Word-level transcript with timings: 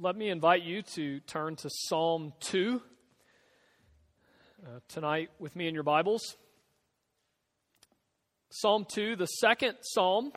let 0.00 0.14
me 0.14 0.30
invite 0.30 0.62
you 0.62 0.82
to 0.82 1.18
turn 1.20 1.56
to 1.56 1.68
Psalm 1.68 2.32
2 2.38 2.80
uh, 4.62 4.68
tonight 4.86 5.30
with 5.40 5.56
me 5.56 5.66
in 5.66 5.74
your 5.74 5.82
Bibles. 5.82 6.36
Psalm 8.50 8.86
2, 8.88 9.16
the 9.16 9.26
second 9.26 9.74
psalm. 9.82 10.30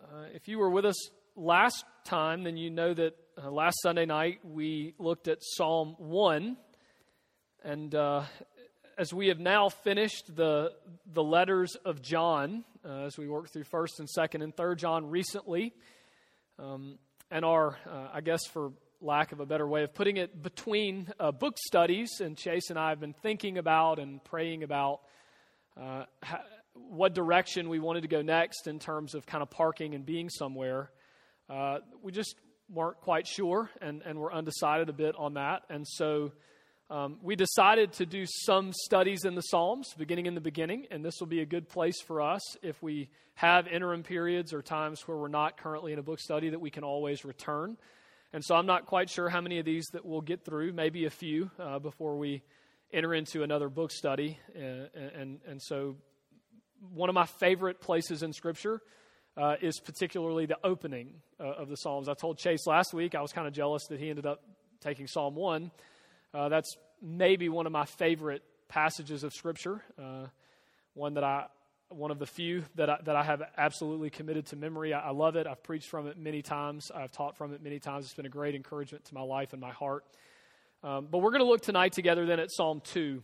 Uh, 0.00 0.26
if 0.32 0.46
you 0.46 0.58
were 0.60 0.70
with 0.70 0.84
us 0.84 1.10
last 1.34 1.84
time, 2.04 2.44
then 2.44 2.56
you 2.56 2.70
know 2.70 2.94
that 2.94 3.16
uh, 3.42 3.50
last 3.50 3.82
Sunday 3.82 4.06
night 4.06 4.38
we 4.44 4.94
looked 5.00 5.26
at 5.26 5.38
Psalm 5.40 5.96
1. 5.98 6.56
And 7.64 7.94
uh, 7.96 8.22
as 8.96 9.12
we 9.12 9.26
have 9.26 9.40
now 9.40 9.68
finished 9.70 10.36
the, 10.36 10.70
the 11.12 11.22
letters 11.22 11.74
of 11.84 12.00
John, 12.00 12.62
uh, 12.88 13.06
as 13.06 13.18
we 13.18 13.26
worked 13.26 13.52
through 13.52 13.64
1st 13.64 13.98
and 13.98 14.08
2nd 14.08 14.44
and 14.44 14.54
3rd 14.54 14.76
John 14.76 15.10
recently, 15.10 15.72
um, 16.60 16.98
and 17.30 17.44
our, 17.44 17.76
uh, 17.90 18.08
I 18.12 18.20
guess, 18.20 18.46
for 18.46 18.72
lack 19.00 19.32
of 19.32 19.40
a 19.40 19.46
better 19.46 19.66
way 19.66 19.82
of 19.82 19.94
putting 19.94 20.16
it, 20.16 20.42
between 20.42 21.08
uh, 21.20 21.30
book 21.30 21.56
studies. 21.58 22.20
And 22.20 22.36
Chase 22.36 22.70
and 22.70 22.78
I 22.78 22.90
have 22.90 23.00
been 23.00 23.14
thinking 23.22 23.58
about 23.58 23.98
and 23.98 24.22
praying 24.24 24.62
about 24.62 25.00
uh, 25.80 26.04
what 26.74 27.14
direction 27.14 27.68
we 27.68 27.78
wanted 27.78 28.02
to 28.02 28.08
go 28.08 28.22
next 28.22 28.66
in 28.66 28.78
terms 28.78 29.14
of 29.14 29.26
kind 29.26 29.42
of 29.42 29.50
parking 29.50 29.94
and 29.94 30.04
being 30.06 30.28
somewhere. 30.28 30.90
Uh, 31.48 31.78
we 32.02 32.12
just 32.12 32.36
weren't 32.70 32.96
quite 33.00 33.26
sure 33.26 33.70
and, 33.80 34.02
and 34.02 34.18
were 34.18 34.32
undecided 34.32 34.88
a 34.88 34.92
bit 34.92 35.14
on 35.18 35.34
that. 35.34 35.62
And 35.68 35.86
so 35.86 36.32
um, 36.94 37.16
we 37.22 37.34
decided 37.34 37.92
to 37.94 38.06
do 38.06 38.24
some 38.24 38.72
studies 38.72 39.24
in 39.24 39.34
the 39.34 39.40
Psalms, 39.40 39.92
beginning 39.98 40.26
in 40.26 40.36
the 40.36 40.40
beginning, 40.40 40.86
and 40.92 41.04
this 41.04 41.14
will 41.18 41.26
be 41.26 41.40
a 41.40 41.44
good 41.44 41.68
place 41.68 42.00
for 42.00 42.22
us 42.22 42.40
if 42.62 42.80
we 42.80 43.08
have 43.34 43.66
interim 43.66 44.04
periods 44.04 44.52
or 44.52 44.62
times 44.62 45.00
where 45.08 45.16
we're 45.16 45.26
not 45.26 45.56
currently 45.56 45.92
in 45.92 45.98
a 45.98 46.04
book 46.04 46.20
study 46.20 46.50
that 46.50 46.60
we 46.60 46.70
can 46.70 46.84
always 46.84 47.24
return. 47.24 47.76
And 48.32 48.44
so 48.44 48.54
I'm 48.54 48.66
not 48.66 48.86
quite 48.86 49.10
sure 49.10 49.28
how 49.28 49.40
many 49.40 49.58
of 49.58 49.64
these 49.64 49.86
that 49.92 50.04
we'll 50.04 50.20
get 50.20 50.44
through, 50.44 50.72
maybe 50.72 51.04
a 51.04 51.10
few 51.10 51.50
uh, 51.58 51.80
before 51.80 52.16
we 52.16 52.44
enter 52.92 53.12
into 53.12 53.42
another 53.42 53.68
book 53.68 53.90
study. 53.90 54.38
And, 54.54 54.88
and, 54.94 55.40
and 55.48 55.60
so 55.60 55.96
one 56.92 57.08
of 57.08 57.14
my 57.16 57.26
favorite 57.26 57.80
places 57.80 58.22
in 58.22 58.32
Scripture 58.32 58.80
uh, 59.36 59.56
is 59.60 59.80
particularly 59.80 60.46
the 60.46 60.58
opening 60.62 61.14
uh, 61.40 61.54
of 61.54 61.68
the 61.68 61.76
Psalms. 61.76 62.08
I 62.08 62.14
told 62.14 62.38
Chase 62.38 62.68
last 62.68 62.94
week 62.94 63.16
I 63.16 63.20
was 63.20 63.32
kind 63.32 63.48
of 63.48 63.52
jealous 63.52 63.84
that 63.88 63.98
he 63.98 64.10
ended 64.10 64.26
up 64.26 64.44
taking 64.80 65.08
Psalm 65.08 65.34
1 65.34 65.72
uh, 66.34 66.48
that's 66.48 66.76
maybe 67.04 67.48
one 67.48 67.66
of 67.66 67.72
my 67.72 67.84
favorite 67.84 68.42
passages 68.68 69.22
of 69.22 69.34
Scripture. 69.34 69.82
Uh, 69.98 70.26
one 70.94 71.14
that 71.14 71.24
I, 71.24 71.46
one 71.90 72.10
of 72.10 72.18
the 72.18 72.26
few 72.26 72.64
that 72.76 72.88
I, 72.88 72.98
that 73.04 73.14
I 73.14 73.22
have 73.22 73.42
absolutely 73.56 74.10
committed 74.10 74.46
to 74.46 74.56
memory. 74.56 74.94
I, 74.94 75.08
I, 75.08 75.10
love 75.10 75.36
it. 75.36 75.46
I've 75.46 75.62
preached 75.62 75.88
from 75.88 76.06
it 76.06 76.16
many 76.16 76.40
times. 76.40 76.90
I've 76.94 77.12
taught 77.12 77.36
from 77.36 77.52
it 77.52 77.62
many 77.62 77.78
times. 77.78 78.06
It's 78.06 78.14
been 78.14 78.26
a 78.26 78.30
great 78.30 78.54
encouragement 78.54 79.04
to 79.06 79.14
my 79.14 79.22
life 79.22 79.52
and 79.52 79.60
my 79.60 79.72
heart. 79.72 80.04
Um, 80.82 81.08
but 81.10 81.18
we're 81.18 81.30
going 81.30 81.42
to 81.42 81.48
look 81.48 81.62
tonight 81.62 81.92
together 81.92 82.26
then 82.26 82.40
at 82.40 82.50
Psalm 82.50 82.80
2. 82.84 83.22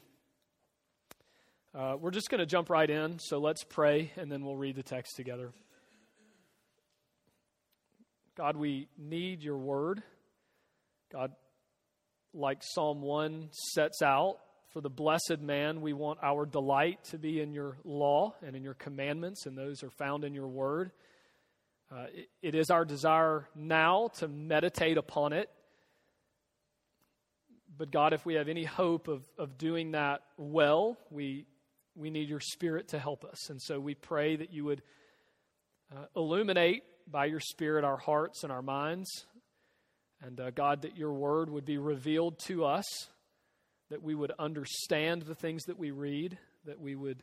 Uh, 1.73 1.97
we're 2.01 2.11
just 2.11 2.29
going 2.29 2.41
to 2.41 2.47
jump 2.47 2.69
right 2.69 2.89
in. 2.89 3.19
So 3.19 3.39
let's 3.39 3.65
pray 3.65 4.13
and 4.17 4.31
then 4.31 4.45
we'll 4.45 4.57
read 4.57 4.77
the 4.77 4.83
text 4.83 5.17
together. 5.17 5.53
God, 8.37 8.57
we 8.57 8.89
need 8.99 9.43
your 9.43 9.59
word. 9.59 10.03
God, 11.13 11.33
like 12.33 12.59
Psalm 12.63 13.03
1 13.03 13.49
sets 13.53 14.03
out, 14.03 14.39
for 14.73 14.81
the 14.81 14.91
blessed 14.91 15.41
man, 15.41 15.81
we 15.81 15.93
want 15.93 16.21
our 16.23 16.47
delight 16.47 17.03
to 17.11 17.19
be 17.19 17.41
in 17.41 17.53
your 17.53 17.77
law 17.85 18.35
and 18.47 18.55
in 18.55 18.63
your 18.63 18.75
commandments, 18.75 19.47
and 19.47 19.59
those 19.59 19.83
are 19.83 19.91
found 19.91 20.25
in 20.25 20.33
your 20.33 20.47
word. 20.47 20.93
Uh, 21.91 22.05
it, 22.15 22.29
it 22.41 22.55
is 22.55 22.71
our 22.71 22.85
desire 22.85 23.49
now 23.57 24.11
to 24.19 24.29
meditate 24.29 24.97
upon 24.97 25.33
it. 25.33 25.51
But 27.77 27.91
God, 27.91 28.13
if 28.13 28.25
we 28.25 28.35
have 28.35 28.49
any 28.49 28.63
hope 28.63 29.09
of, 29.09 29.23
of 29.39 29.59
doing 29.59 29.93
that 29.93 30.23
well, 30.37 30.97
we, 31.11 31.47
we 31.97 32.11
need 32.11 32.29
your 32.29 32.41
Spirit 32.41 32.89
to 32.89 32.99
help 32.99 33.25
us. 33.25 33.51
And 33.51 33.61
so 33.61 33.81
we 33.81 33.95
pray 33.95 34.37
that 34.37 34.53
you 34.53 34.65
would 34.67 34.83
uh, 35.93 36.05
illuminate 36.15 36.85
by 37.11 37.25
your 37.25 37.41
Spirit 37.41 37.85
our 37.85 37.97
hearts 37.97 38.45
and 38.45 38.53
our 38.53 38.63
minds 38.63 39.27
and 40.23 40.39
uh, 40.41 40.51
God, 40.51 40.83
that 40.83 40.97
your 40.97 41.13
word 41.13 41.51
would 41.51 41.65
be 41.65 41.79
revealed 41.79 42.39
to 42.47 42.65
us, 42.65 42.85
that 43.89 44.03
we 44.03 44.15
would 44.15 44.33
understand 44.39 45.23
the 45.23 45.35
things 45.35 45.65
that 45.65 45.79
we 45.79 45.91
read, 45.91 46.39
that 46.65 46.81
we 46.81 46.95
would 46.95 47.23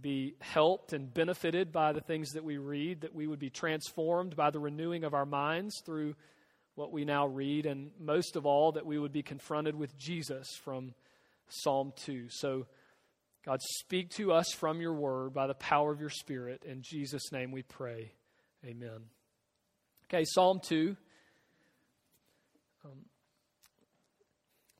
be 0.00 0.34
helped 0.40 0.92
and 0.92 1.12
benefited 1.12 1.70
by 1.70 1.92
the 1.92 2.00
things 2.00 2.30
that 2.30 2.44
we 2.44 2.58
read, 2.58 3.02
that 3.02 3.14
we 3.14 3.26
would 3.26 3.38
be 3.38 3.50
transformed 3.50 4.34
by 4.34 4.50
the 4.50 4.58
renewing 4.58 5.04
of 5.04 5.14
our 5.14 5.26
minds 5.26 5.80
through 5.84 6.14
what 6.74 6.92
we 6.92 7.04
now 7.04 7.26
read, 7.26 7.66
and 7.66 7.90
most 8.00 8.34
of 8.34 8.46
all, 8.46 8.72
that 8.72 8.86
we 8.86 8.98
would 8.98 9.12
be 9.12 9.22
confronted 9.22 9.76
with 9.76 9.96
Jesus 9.96 10.48
from 10.62 10.92
Psalm 11.48 11.92
2. 12.04 12.26
So, 12.30 12.66
God, 13.44 13.60
speak 13.62 14.10
to 14.16 14.32
us 14.32 14.50
from 14.52 14.80
your 14.80 14.94
word 14.94 15.32
by 15.34 15.46
the 15.46 15.54
power 15.54 15.92
of 15.92 16.00
your 16.00 16.10
Spirit. 16.10 16.64
In 16.66 16.82
Jesus' 16.82 17.30
name 17.30 17.52
we 17.52 17.62
pray. 17.62 18.10
Amen. 18.64 19.04
Okay, 20.06 20.24
Psalm 20.24 20.58
2. 20.64 20.96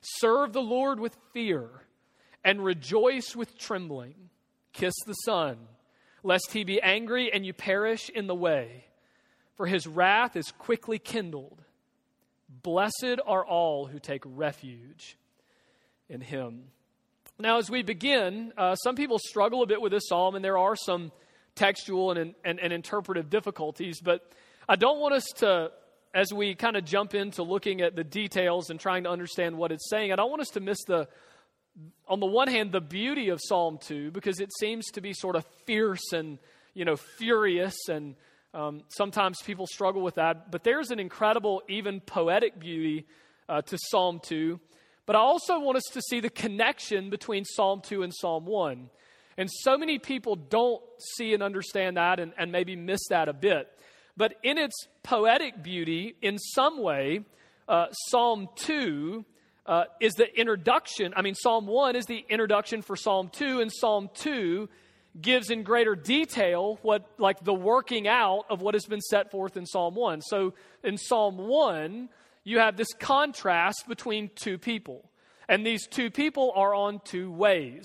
Serve 0.00 0.52
the 0.52 0.62
Lord 0.62 1.00
with 1.00 1.16
fear 1.32 1.68
and 2.44 2.64
rejoice 2.64 3.34
with 3.34 3.58
trembling. 3.58 4.14
Kiss 4.72 4.94
the 5.06 5.14
Son, 5.14 5.58
lest 6.22 6.52
he 6.52 6.62
be 6.62 6.80
angry 6.82 7.32
and 7.32 7.46
you 7.46 7.52
perish 7.52 8.10
in 8.10 8.26
the 8.26 8.34
way, 8.34 8.84
for 9.54 9.66
his 9.66 9.86
wrath 9.86 10.36
is 10.36 10.52
quickly 10.52 10.98
kindled. 10.98 11.62
Blessed 12.62 13.18
are 13.26 13.44
all 13.44 13.86
who 13.86 13.98
take 13.98 14.22
refuge 14.24 15.16
in 16.08 16.20
him. 16.20 16.64
Now, 17.38 17.58
as 17.58 17.70
we 17.70 17.82
begin, 17.82 18.52
uh, 18.56 18.76
some 18.76 18.96
people 18.96 19.18
struggle 19.18 19.62
a 19.62 19.66
bit 19.66 19.80
with 19.80 19.92
this 19.92 20.08
psalm, 20.08 20.34
and 20.36 20.44
there 20.44 20.58
are 20.58 20.76
some 20.76 21.12
textual 21.54 22.12
and, 22.12 22.34
and, 22.44 22.60
and 22.60 22.72
interpretive 22.72 23.28
difficulties, 23.28 24.00
but 24.00 24.30
I 24.68 24.76
don't 24.76 25.00
want 25.00 25.14
us 25.14 25.24
to, 25.36 25.70
as 26.16 26.32
we 26.32 26.54
kind 26.54 26.76
of 26.76 26.84
jump 26.86 27.14
into 27.14 27.42
looking 27.42 27.82
at 27.82 27.94
the 27.94 28.02
details 28.02 28.70
and 28.70 28.80
trying 28.80 29.04
to 29.04 29.10
understand 29.10 29.54
what 29.54 29.70
it's 29.70 29.86
saying, 29.90 30.12
I 30.12 30.16
don't 30.16 30.30
want 30.30 30.40
us 30.40 30.48
to 30.54 30.60
miss 30.60 30.78
the, 30.86 31.06
on 32.08 32.20
the 32.20 32.26
one 32.26 32.48
hand, 32.48 32.72
the 32.72 32.80
beauty 32.80 33.28
of 33.28 33.38
Psalm 33.42 33.78
2, 33.82 34.12
because 34.12 34.40
it 34.40 34.50
seems 34.58 34.86
to 34.92 35.02
be 35.02 35.12
sort 35.12 35.36
of 35.36 35.44
fierce 35.66 36.14
and, 36.14 36.38
you 36.72 36.86
know, 36.86 36.96
furious, 36.96 37.76
and 37.90 38.14
um, 38.54 38.80
sometimes 38.88 39.42
people 39.44 39.66
struggle 39.66 40.00
with 40.00 40.14
that. 40.14 40.50
But 40.50 40.64
there's 40.64 40.90
an 40.90 40.98
incredible, 40.98 41.60
even 41.68 42.00
poetic 42.00 42.58
beauty 42.58 43.06
uh, 43.46 43.60
to 43.60 43.76
Psalm 43.90 44.18
2. 44.24 44.58
But 45.04 45.16
I 45.16 45.18
also 45.18 45.60
want 45.60 45.76
us 45.76 45.84
to 45.92 46.00
see 46.00 46.20
the 46.20 46.30
connection 46.30 47.10
between 47.10 47.44
Psalm 47.44 47.82
2 47.82 48.02
and 48.02 48.14
Psalm 48.14 48.46
1. 48.46 48.88
And 49.36 49.50
so 49.52 49.76
many 49.76 49.98
people 49.98 50.34
don't 50.34 50.82
see 51.14 51.34
and 51.34 51.42
understand 51.42 51.98
that 51.98 52.20
and, 52.20 52.32
and 52.38 52.50
maybe 52.50 52.74
miss 52.74 53.06
that 53.10 53.28
a 53.28 53.34
bit. 53.34 53.68
But 54.16 54.34
in 54.42 54.58
its 54.58 54.74
poetic 55.02 55.62
beauty, 55.62 56.16
in 56.22 56.38
some 56.38 56.82
way, 56.82 57.20
uh, 57.68 57.86
Psalm 58.08 58.48
2 58.56 59.24
uh, 59.66 59.84
is 60.00 60.14
the 60.14 60.32
introduction. 60.38 61.12
I 61.16 61.22
mean, 61.22 61.34
Psalm 61.34 61.66
1 61.66 61.96
is 61.96 62.06
the 62.06 62.24
introduction 62.28 62.82
for 62.82 62.96
Psalm 62.96 63.28
2, 63.32 63.60
and 63.60 63.70
Psalm 63.72 64.08
2 64.14 64.68
gives 65.20 65.50
in 65.50 65.62
greater 65.62 65.94
detail 65.94 66.78
what, 66.82 67.10
like, 67.18 67.42
the 67.42 67.54
working 67.54 68.06
out 68.06 68.44
of 68.48 68.60
what 68.60 68.74
has 68.74 68.84
been 68.84 69.00
set 69.00 69.30
forth 69.30 69.56
in 69.56 69.66
Psalm 69.66 69.94
1. 69.94 70.22
So 70.22 70.54
in 70.82 70.96
Psalm 70.98 71.38
1, 71.38 72.08
you 72.44 72.58
have 72.58 72.76
this 72.76 72.92
contrast 72.98 73.88
between 73.88 74.30
two 74.34 74.58
people. 74.58 75.10
And 75.48 75.66
these 75.66 75.86
two 75.86 76.10
people 76.10 76.52
are 76.54 76.74
on 76.74 77.00
two 77.04 77.30
ways. 77.30 77.84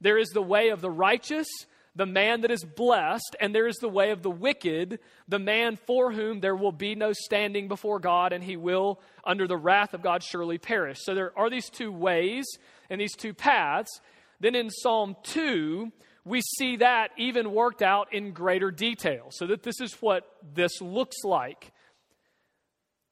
There 0.00 0.18
is 0.18 0.28
the 0.30 0.42
way 0.42 0.68
of 0.70 0.80
the 0.80 0.90
righteous, 0.90 1.48
the 1.94 2.06
man 2.06 2.40
that 2.40 2.50
is 2.50 2.64
blessed, 2.64 3.36
and 3.40 3.54
there 3.54 3.66
is 3.66 3.76
the 3.76 3.88
way 3.88 4.10
of 4.10 4.22
the 4.22 4.30
wicked, 4.30 4.98
the 5.28 5.38
man 5.38 5.76
for 5.76 6.10
whom 6.10 6.40
there 6.40 6.56
will 6.56 6.72
be 6.72 6.94
no 6.94 7.12
standing 7.12 7.68
before 7.68 7.98
God, 7.98 8.32
and 8.32 8.42
he 8.42 8.56
will, 8.56 9.00
under 9.24 9.46
the 9.46 9.58
wrath 9.58 9.92
of 9.92 10.02
God, 10.02 10.22
surely 10.22 10.56
perish. 10.56 10.98
So 11.02 11.14
there 11.14 11.38
are 11.38 11.50
these 11.50 11.68
two 11.68 11.92
ways 11.92 12.46
and 12.88 13.00
these 13.00 13.14
two 13.14 13.34
paths. 13.34 14.00
Then 14.40 14.54
in 14.54 14.70
Psalm 14.70 15.16
2, 15.24 15.92
we 16.24 16.40
see 16.40 16.76
that 16.76 17.10
even 17.18 17.52
worked 17.52 17.82
out 17.82 18.12
in 18.14 18.32
greater 18.32 18.70
detail, 18.70 19.28
so 19.30 19.46
that 19.48 19.62
this 19.62 19.80
is 19.80 19.94
what 20.00 20.24
this 20.54 20.80
looks 20.80 21.16
like. 21.24 21.72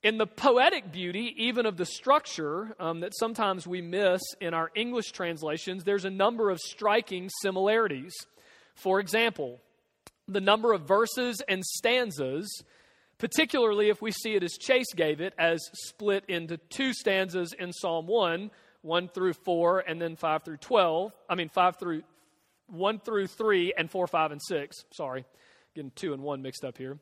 In 0.03 0.17
the 0.17 0.26
poetic 0.26 0.91
beauty, 0.91 1.35
even 1.37 1.67
of 1.67 1.76
the 1.76 1.85
structure 1.85 2.75
um, 2.81 3.00
that 3.00 3.12
sometimes 3.15 3.67
we 3.67 3.83
miss 3.83 4.23
in 4.41 4.55
our 4.55 4.71
English 4.75 5.12
translations, 5.12 5.85
there's 5.85 6.06
a 6.06 6.11
number 6.11 6.49
of 6.49 6.59
striking 6.59 7.29
similarities. 7.43 8.15
For 8.81 8.99
example, 8.99 9.61
the 10.27 10.41
number 10.41 10.73
of 10.73 10.88
verses 10.88 11.43
and 11.47 11.62
stanzas, 11.62 12.65
particularly 13.19 13.91
if 13.91 14.00
we 14.00 14.11
see 14.11 14.35
it 14.35 14.43
as 14.43 14.56
Chase 14.56 14.94
gave 14.97 15.21
it, 15.21 15.35
as 15.38 15.61
split 15.75 16.25
into 16.29 16.56
two 16.56 16.94
stanzas 16.94 17.53
in 17.53 17.75
Psalm 17.75 18.06
1, 18.06 18.50
1 18.81 19.09
through 19.09 19.35
4, 19.35 19.81
and 19.81 20.00
then 20.00 20.17
5 20.17 20.44
through 20.44 20.56
12. 20.56 21.12
I 21.29 21.35
mean, 21.35 21.50
5 21.50 21.77
through 21.77 22.03
1 22.69 23.00
through 23.00 23.27
3, 23.27 23.75
and 23.77 23.91
4, 23.91 24.06
5, 24.06 24.32
and 24.32 24.41
6. 24.43 24.85
Sorry, 24.93 25.26
getting 25.75 25.93
2 25.94 26.15
and 26.15 26.23
1 26.23 26.41
mixed 26.41 26.65
up 26.65 26.79
here. 26.79 26.99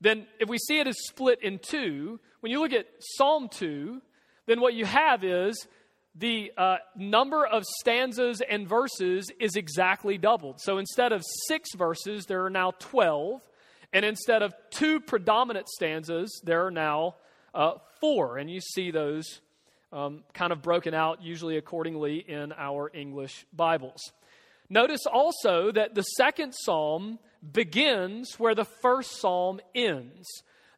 Then, 0.00 0.26
if 0.40 0.48
we 0.48 0.58
see 0.58 0.80
it 0.80 0.88
as 0.88 0.96
split 1.06 1.40
in 1.40 1.60
two, 1.60 2.18
when 2.40 2.50
you 2.50 2.60
look 2.60 2.72
at 2.72 2.88
Psalm 2.98 3.48
2, 3.48 4.02
then 4.46 4.60
what 4.60 4.74
you 4.74 4.84
have 4.84 5.22
is 5.22 5.68
the 6.14 6.52
uh, 6.58 6.76
number 6.94 7.46
of 7.46 7.64
stanzas 7.80 8.42
and 8.48 8.68
verses 8.68 9.30
is 9.40 9.56
exactly 9.56 10.18
doubled. 10.18 10.60
So 10.60 10.78
instead 10.78 11.12
of 11.12 11.22
six 11.48 11.70
verses, 11.74 12.26
there 12.26 12.44
are 12.44 12.50
now 12.50 12.72
12. 12.78 13.40
And 13.94 14.04
instead 14.04 14.42
of 14.42 14.54
two 14.70 15.00
predominant 15.00 15.68
stanzas, 15.68 16.40
there 16.44 16.66
are 16.66 16.70
now 16.70 17.16
uh, 17.54 17.74
four. 18.00 18.38
And 18.38 18.50
you 18.50 18.60
see 18.60 18.90
those 18.90 19.40
um, 19.92 20.24
kind 20.34 20.52
of 20.52 20.62
broken 20.62 20.94
out, 20.94 21.22
usually 21.22 21.56
accordingly, 21.56 22.16
in 22.16 22.52
our 22.56 22.90
English 22.92 23.46
Bibles. 23.52 24.00
Notice 24.68 25.06
also 25.06 25.70
that 25.72 25.94
the 25.94 26.02
second 26.02 26.52
psalm 26.52 27.18
begins 27.52 28.38
where 28.38 28.54
the 28.54 28.64
first 28.64 29.20
psalm 29.20 29.60
ends. 29.74 30.26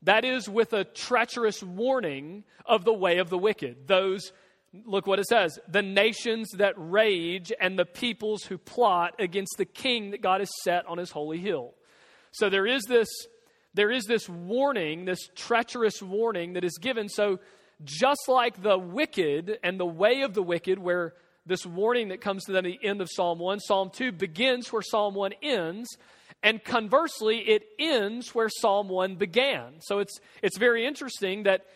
That 0.03 0.25
is, 0.25 0.49
with 0.49 0.73
a 0.73 0.85
treacherous 0.85 1.63
warning 1.63 2.45
of 2.67 2.85
the 2.85 2.93
way 2.93 3.19
of 3.19 3.31
the 3.31 3.39
wicked, 3.39 3.87
those 3.87 4.33
Look 4.85 5.07
what 5.07 5.19
it 5.19 5.27
says 5.27 5.59
the 5.69 5.83
nations 5.83 6.51
that 6.57 6.75
rage 6.77 7.53
and 7.61 7.79
the 7.79 7.85
peoples 7.85 8.45
who 8.45 8.59
plot 8.59 9.15
against 9.19 9.55
the 9.57 9.65
king 9.65 10.11
that 10.11 10.21
God 10.21 10.41
has 10.41 10.51
set 10.63 10.87
on 10.87 10.99
his 10.99 11.11
holy 11.11 11.39
hill. 11.39 11.75
So 12.33 12.51
there 12.51 12.67
is 12.67 12.83
this, 12.85 13.09
there 13.75 13.93
is 13.93 14.05
this 14.07 14.29
warning, 14.29 15.05
this 15.05 15.29
treacherous 15.37 16.03
warning 16.03 16.55
that 16.55 16.65
is 16.65 16.79
given. 16.79 17.09
So 17.09 17.39
just 17.85 18.29
like 18.29 18.63
the 18.63 18.77
wicked 18.79 19.59
and 19.63 19.79
the 19.79 19.87
way 19.87 20.23
of 20.23 20.35
the 20.35 20.43
wicked, 20.43 20.79
where 20.79 21.15
this 21.47 21.65
warning 21.65 22.09
that 22.09 22.21
comes 22.21 22.45
to 22.45 22.53
them 22.53 22.67
at 22.67 22.81
the 22.81 22.89
end 22.89 23.01
of 23.01 23.09
Psalm 23.11 23.39
1, 23.39 23.61
Psalm 23.61 23.91
2 23.91 24.13
begins 24.13 24.73
where 24.73 24.83
Psalm 24.83 25.15
1 25.15 25.35
ends. 25.43 25.97
And 26.43 26.63
conversely, 26.63 27.39
it 27.39 27.63
ends 27.79 28.35
where 28.35 28.49
Psalm 28.49 28.89
1 28.89 29.17
began. 29.17 29.75
So 29.81 30.01
it's, 30.01 30.19
it's 30.43 30.59
very 30.59 30.85
interesting 30.87 31.45
that 31.45 31.67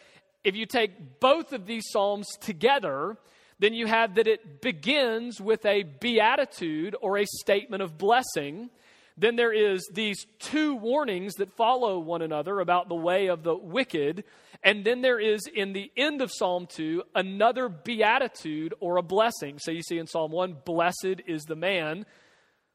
if 0.44 0.56
you 0.56 0.66
take 0.66 1.20
both 1.20 1.52
of 1.52 1.66
these 1.66 1.84
Psalms 1.90 2.26
together, 2.40 3.16
then 3.58 3.74
you 3.74 3.86
have 3.86 4.14
that 4.14 4.26
it 4.26 4.60
begins 4.60 5.40
with 5.40 5.64
a 5.66 5.82
beatitude 5.82 6.94
or 7.00 7.18
a 7.18 7.26
statement 7.26 7.82
of 7.82 7.98
blessing. 7.98 8.70
Then 9.16 9.34
there 9.34 9.52
is 9.52 9.88
these 9.92 10.26
two 10.38 10.76
warnings 10.76 11.34
that 11.34 11.56
follow 11.56 11.98
one 11.98 12.22
another 12.22 12.60
about 12.60 12.88
the 12.88 12.94
way 12.94 13.26
of 13.26 13.42
the 13.42 13.56
wicked. 13.56 14.24
And 14.62 14.84
then 14.84 15.02
there 15.02 15.18
is 15.18 15.40
in 15.52 15.72
the 15.72 15.90
end 15.96 16.22
of 16.22 16.30
Psalm 16.32 16.66
2 16.66 17.02
another 17.14 17.68
beatitude 17.68 18.74
or 18.78 18.96
a 18.96 19.02
blessing. 19.02 19.58
So 19.58 19.72
you 19.72 19.82
see 19.82 19.98
in 19.98 20.06
Psalm 20.06 20.30
1, 20.30 20.58
blessed 20.64 21.22
is 21.26 21.42
the 21.44 21.56
man 21.56 22.06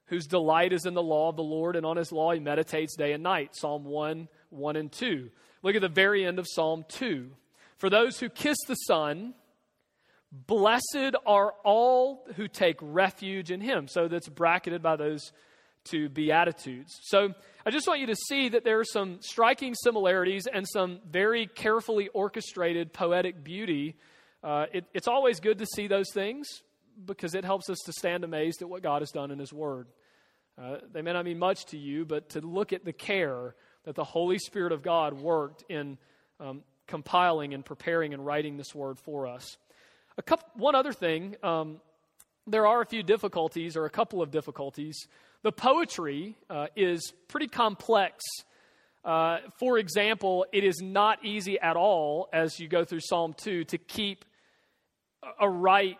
whose 0.07 0.27
delight 0.27 0.73
is 0.73 0.85
in 0.85 0.93
the 0.93 1.01
law 1.01 1.29
of 1.29 1.37
the 1.37 1.43
Lord, 1.43 1.77
and 1.77 1.85
on 1.85 1.95
his 1.95 2.11
law 2.11 2.33
he 2.33 2.39
meditates 2.39 2.95
day 2.97 3.13
and 3.13 3.23
night. 3.23 3.55
Psalm 3.55 3.85
1, 3.85 4.27
1 4.49 4.75
and 4.75 4.91
2. 4.91 5.29
Look 5.63 5.75
at 5.75 5.81
the 5.81 5.87
very 5.87 6.25
end 6.25 6.39
of 6.39 6.45
Psalm 6.47 6.83
2. 6.89 7.31
For 7.83 7.89
those 7.89 8.17
who 8.17 8.29
kiss 8.29 8.55
the 8.65 8.75
Son, 8.75 9.33
blessed 10.31 11.17
are 11.25 11.53
all 11.65 12.25
who 12.37 12.47
take 12.47 12.77
refuge 12.79 13.51
in 13.51 13.59
him. 13.59 13.89
So 13.89 14.07
that's 14.07 14.29
bracketed 14.29 14.81
by 14.81 14.95
those 14.95 15.33
two 15.83 16.07
Beatitudes. 16.07 16.97
So 17.01 17.33
I 17.65 17.71
just 17.71 17.85
want 17.85 17.99
you 17.99 18.07
to 18.07 18.15
see 18.15 18.47
that 18.47 18.63
there 18.63 18.79
are 18.79 18.85
some 18.85 19.17
striking 19.19 19.75
similarities 19.75 20.47
and 20.47 20.65
some 20.65 21.01
very 21.11 21.45
carefully 21.45 22.07
orchestrated 22.13 22.93
poetic 22.93 23.43
beauty. 23.43 23.97
Uh, 24.41 24.67
it, 24.71 24.85
it's 24.93 25.09
always 25.09 25.41
good 25.41 25.57
to 25.57 25.65
see 25.65 25.87
those 25.87 26.07
things 26.13 26.47
because 27.05 27.35
it 27.35 27.43
helps 27.43 27.69
us 27.69 27.79
to 27.85 27.91
stand 27.91 28.23
amazed 28.23 28.61
at 28.61 28.69
what 28.69 28.81
God 28.81 29.01
has 29.01 29.11
done 29.11 29.29
in 29.29 29.39
His 29.39 29.51
Word. 29.51 29.87
Uh, 30.57 30.77
they 30.93 31.01
may 31.01 31.11
not 31.11 31.25
mean 31.25 31.37
much 31.37 31.65
to 31.65 31.77
you, 31.77 32.05
but 32.05 32.29
to 32.29 32.39
look 32.39 32.71
at 32.71 32.85
the 32.85 32.93
care 32.93 33.55
that 33.83 33.95
the 33.95 34.05
Holy 34.05 34.39
Spirit 34.39 34.71
of 34.71 34.83
God 34.83 35.19
worked 35.19 35.65
in 35.67 35.97
um, 36.39 36.63
compiling 36.87 37.53
and 37.53 37.65
preparing 37.65 38.13
and 38.13 38.25
writing 38.25 38.57
this 38.57 38.73
word 38.73 38.99
for 38.99 39.27
us. 39.27 39.57
A 40.17 40.21
couple, 40.21 40.47
one 40.55 40.75
other 40.75 40.93
thing, 40.93 41.35
um, 41.43 41.79
there 42.45 42.67
are 42.67 42.81
a 42.81 42.85
few 42.85 43.03
difficulties 43.03 43.75
or 43.75 43.85
a 43.85 43.89
couple 43.89 44.21
of 44.21 44.31
difficulties. 44.31 45.07
The 45.43 45.51
poetry 45.51 46.37
uh, 46.49 46.67
is 46.75 47.13
pretty 47.27 47.47
complex. 47.47 48.23
Uh, 49.03 49.39
for 49.59 49.77
example, 49.77 50.45
it 50.51 50.63
is 50.63 50.81
not 50.81 51.25
easy 51.25 51.59
at 51.59 51.75
all 51.75 52.29
as 52.31 52.59
you 52.59 52.67
go 52.67 52.83
through 52.83 53.01
Psalm 53.01 53.33
2 53.37 53.65
to 53.65 53.77
keep 53.77 54.25
a 55.39 55.49
right 55.49 55.97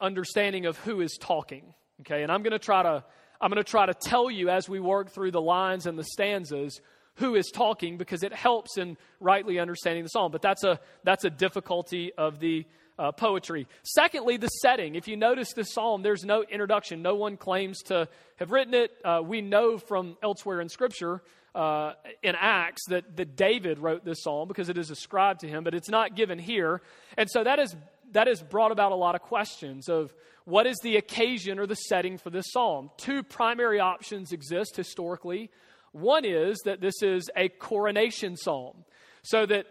understanding 0.00 0.66
of 0.66 0.78
who 0.78 1.00
is 1.00 1.18
talking. 1.20 1.74
Okay, 2.00 2.22
and 2.22 2.32
I'm 2.32 2.42
going 2.42 2.52
to 2.52 2.58
try 2.58 2.82
to 2.82 3.04
I'm 3.40 3.50
going 3.50 3.62
to 3.62 3.70
try 3.70 3.86
to 3.86 3.94
tell 3.94 4.30
you 4.30 4.50
as 4.50 4.68
we 4.68 4.80
work 4.80 5.10
through 5.10 5.30
the 5.30 5.40
lines 5.40 5.86
and 5.86 5.98
the 5.98 6.04
stanzas 6.04 6.80
who 7.20 7.34
is 7.34 7.50
talking 7.50 7.98
because 7.98 8.22
it 8.22 8.32
helps 8.32 8.78
in 8.78 8.96
rightly 9.20 9.58
understanding 9.58 10.02
the 10.02 10.08
psalm. 10.08 10.32
But 10.32 10.42
that's 10.42 10.64
a, 10.64 10.80
that's 11.04 11.24
a 11.24 11.30
difficulty 11.30 12.12
of 12.16 12.40
the 12.40 12.66
uh, 12.98 13.12
poetry. 13.12 13.68
Secondly, 13.82 14.38
the 14.38 14.48
setting. 14.48 14.94
If 14.94 15.06
you 15.06 15.16
notice 15.16 15.52
the 15.52 15.64
psalm, 15.64 16.02
there's 16.02 16.24
no 16.24 16.42
introduction. 16.42 17.02
No 17.02 17.14
one 17.14 17.36
claims 17.36 17.82
to 17.84 18.08
have 18.36 18.50
written 18.50 18.74
it. 18.74 18.90
Uh, 19.04 19.22
we 19.24 19.42
know 19.42 19.78
from 19.78 20.16
elsewhere 20.22 20.62
in 20.62 20.68
Scripture, 20.70 21.22
uh, 21.54 21.92
in 22.22 22.34
Acts, 22.38 22.86
that, 22.88 23.16
that 23.16 23.36
David 23.36 23.78
wrote 23.78 24.04
this 24.04 24.22
psalm 24.22 24.48
because 24.48 24.70
it 24.70 24.78
is 24.78 24.90
ascribed 24.90 25.40
to 25.40 25.48
him, 25.48 25.62
but 25.62 25.74
it's 25.74 25.88
not 25.90 26.16
given 26.16 26.38
here. 26.38 26.80
And 27.18 27.30
so 27.30 27.44
that, 27.44 27.58
is, 27.58 27.76
that 28.12 28.28
has 28.28 28.42
brought 28.42 28.72
about 28.72 28.92
a 28.92 28.96
lot 28.96 29.14
of 29.14 29.20
questions 29.20 29.90
of 29.90 30.12
what 30.44 30.66
is 30.66 30.78
the 30.82 30.96
occasion 30.96 31.58
or 31.58 31.66
the 31.66 31.74
setting 31.74 32.16
for 32.16 32.30
this 32.30 32.46
psalm. 32.50 32.90
Two 32.96 33.22
primary 33.22 33.78
options 33.78 34.32
exist 34.32 34.74
historically. 34.74 35.50
One 35.92 36.24
is 36.24 36.58
that 36.64 36.80
this 36.80 37.02
is 37.02 37.28
a 37.36 37.48
coronation 37.48 38.36
psalm, 38.36 38.84
so 39.22 39.46
that 39.46 39.66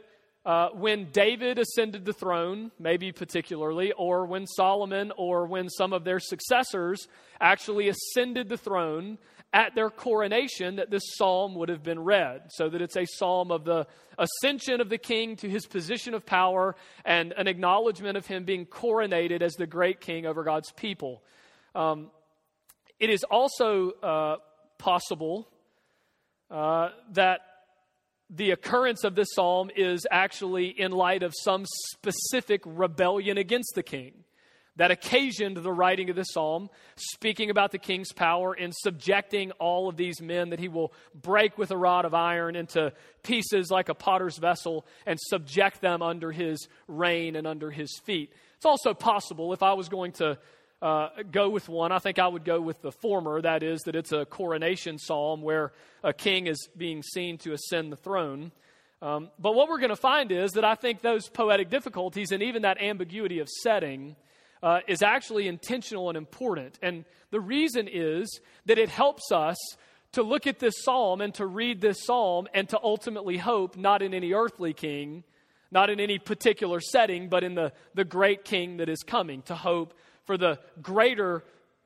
uh, 0.45 0.69
when 0.73 1.11
David 1.11 1.59
ascended 1.59 2.05
the 2.05 2.13
throne, 2.13 2.71
maybe 2.79 3.11
particularly, 3.11 3.91
or 3.91 4.25
when 4.25 4.47
Solomon 4.47 5.11
or 5.17 5.45
when 5.45 5.69
some 5.69 5.93
of 5.93 6.03
their 6.03 6.19
successors 6.19 7.07
actually 7.39 7.89
ascended 7.89 8.49
the 8.49 8.57
throne 8.57 9.17
at 9.51 9.75
their 9.75 9.89
coronation, 9.89 10.77
that 10.77 10.91
this 10.91 11.03
psalm 11.17 11.55
would 11.55 11.69
have 11.69 11.83
been 11.83 11.99
read. 11.99 12.43
So 12.49 12.69
that 12.69 12.81
it's 12.81 12.95
a 12.95 13.05
psalm 13.05 13.51
of 13.51 13.65
the 13.65 13.87
ascension 14.17 14.79
of 14.79 14.89
the 14.89 14.97
king 14.97 15.35
to 15.37 15.49
his 15.49 15.65
position 15.65 16.13
of 16.13 16.25
power 16.25 16.75
and 17.03 17.33
an 17.33 17.47
acknowledgement 17.47 18.15
of 18.15 18.25
him 18.25 18.43
being 18.43 18.65
coronated 18.65 19.41
as 19.41 19.53
the 19.53 19.67
great 19.67 20.01
king 20.01 20.25
over 20.25 20.43
God's 20.43 20.71
people. 20.71 21.23
Um, 21.75 22.11
it 22.99 23.09
is 23.09 23.23
also 23.23 23.91
uh, 24.03 24.35
possible 24.77 25.47
uh, 26.49 26.89
that 27.11 27.41
the 28.29 28.51
occurrence 28.51 29.03
of 29.03 29.15
this 29.15 29.29
psalm 29.33 29.71
is 29.75 30.05
actually 30.11 30.67
in 30.67 30.91
light 30.91 31.23
of 31.23 31.33
some 31.35 31.65
specific 31.91 32.61
rebellion 32.65 33.37
against 33.37 33.73
the 33.75 33.83
king 33.83 34.23
that 34.79 34.91
occasioned 34.91 35.57
the 35.57 35.71
writing 35.71 36.09
of 36.09 36.15
this 36.15 36.31
psalm, 36.31 36.69
speaking 36.95 37.49
about 37.49 37.71
the 37.71 37.77
king's 37.77 38.13
power 38.13 38.55
in 38.55 38.71
subjecting 38.71 39.51
all 39.59 39.89
of 39.89 39.97
these 39.97 40.21
men 40.21 40.51
that 40.51 40.59
he 40.59 40.69
will 40.69 40.93
break 41.13 41.57
with 41.57 41.69
a 41.71 41.77
rod 41.77 42.05
of 42.05 42.13
iron 42.13 42.55
into 42.55 42.93
pieces 43.21 43.69
like 43.69 43.89
a 43.89 43.93
potter's 43.93 44.37
vessel 44.37 44.85
and 45.05 45.19
subject 45.19 45.81
them 45.81 46.01
under 46.01 46.31
his 46.31 46.69
reign 46.87 47.35
and 47.35 47.45
under 47.45 47.71
his 47.71 47.99
feet. 48.05 48.31
It's 48.55 48.65
also 48.65 48.93
possible, 48.93 49.51
if 49.51 49.63
I 49.63 49.73
was 49.73 49.89
going 49.89 50.13
to 50.13 50.37
uh, 50.81 51.09
go 51.31 51.49
with 51.49 51.67
one. 51.67 51.91
I 51.91 51.99
think 51.99 52.19
I 52.19 52.27
would 52.27 52.45
go 52.45 52.61
with 52.61 52.81
the 52.81 52.91
former, 52.91 53.41
that 53.41 53.63
is, 53.63 53.81
that 53.81 53.95
it's 53.95 54.11
a 54.11 54.25
coronation 54.25 54.97
psalm 54.97 55.41
where 55.41 55.73
a 56.03 56.13
king 56.13 56.47
is 56.47 56.69
being 56.77 57.03
seen 57.03 57.37
to 57.39 57.53
ascend 57.53 57.91
the 57.91 57.97
throne. 57.97 58.51
Um, 59.01 59.29
but 59.39 59.55
what 59.55 59.69
we're 59.69 59.79
going 59.79 59.89
to 59.89 59.95
find 59.95 60.31
is 60.31 60.51
that 60.51 60.65
I 60.65 60.75
think 60.75 61.01
those 61.01 61.29
poetic 61.29 61.69
difficulties 61.69 62.31
and 62.31 62.43
even 62.43 62.63
that 62.63 62.81
ambiguity 62.81 63.39
of 63.39 63.47
setting 63.47 64.15
uh, 64.61 64.79
is 64.87 65.01
actually 65.01 65.47
intentional 65.47 66.09
and 66.09 66.17
important. 66.17 66.77
And 66.81 67.05
the 67.31 67.39
reason 67.39 67.87
is 67.89 68.39
that 68.65 68.77
it 68.77 68.89
helps 68.89 69.31
us 69.31 69.57
to 70.13 70.23
look 70.23 70.47
at 70.47 70.59
this 70.59 70.73
psalm 70.83 71.21
and 71.21 71.33
to 71.35 71.45
read 71.45 71.81
this 71.81 72.03
psalm 72.05 72.47
and 72.53 72.67
to 72.69 72.79
ultimately 72.81 73.37
hope 73.37 73.77
not 73.77 74.01
in 74.01 74.13
any 74.13 74.33
earthly 74.33 74.73
king, 74.73 75.23
not 75.71 75.89
in 75.89 75.99
any 75.99 76.17
particular 76.17 76.79
setting, 76.81 77.29
but 77.29 77.43
in 77.43 77.55
the, 77.55 77.71
the 77.93 78.03
great 78.03 78.43
king 78.43 78.77
that 78.77 78.89
is 78.89 79.03
coming, 79.03 79.43
to 79.43 79.55
hope 79.55 79.93
for 80.29 80.37
the 80.37 80.59
greater 80.79 81.43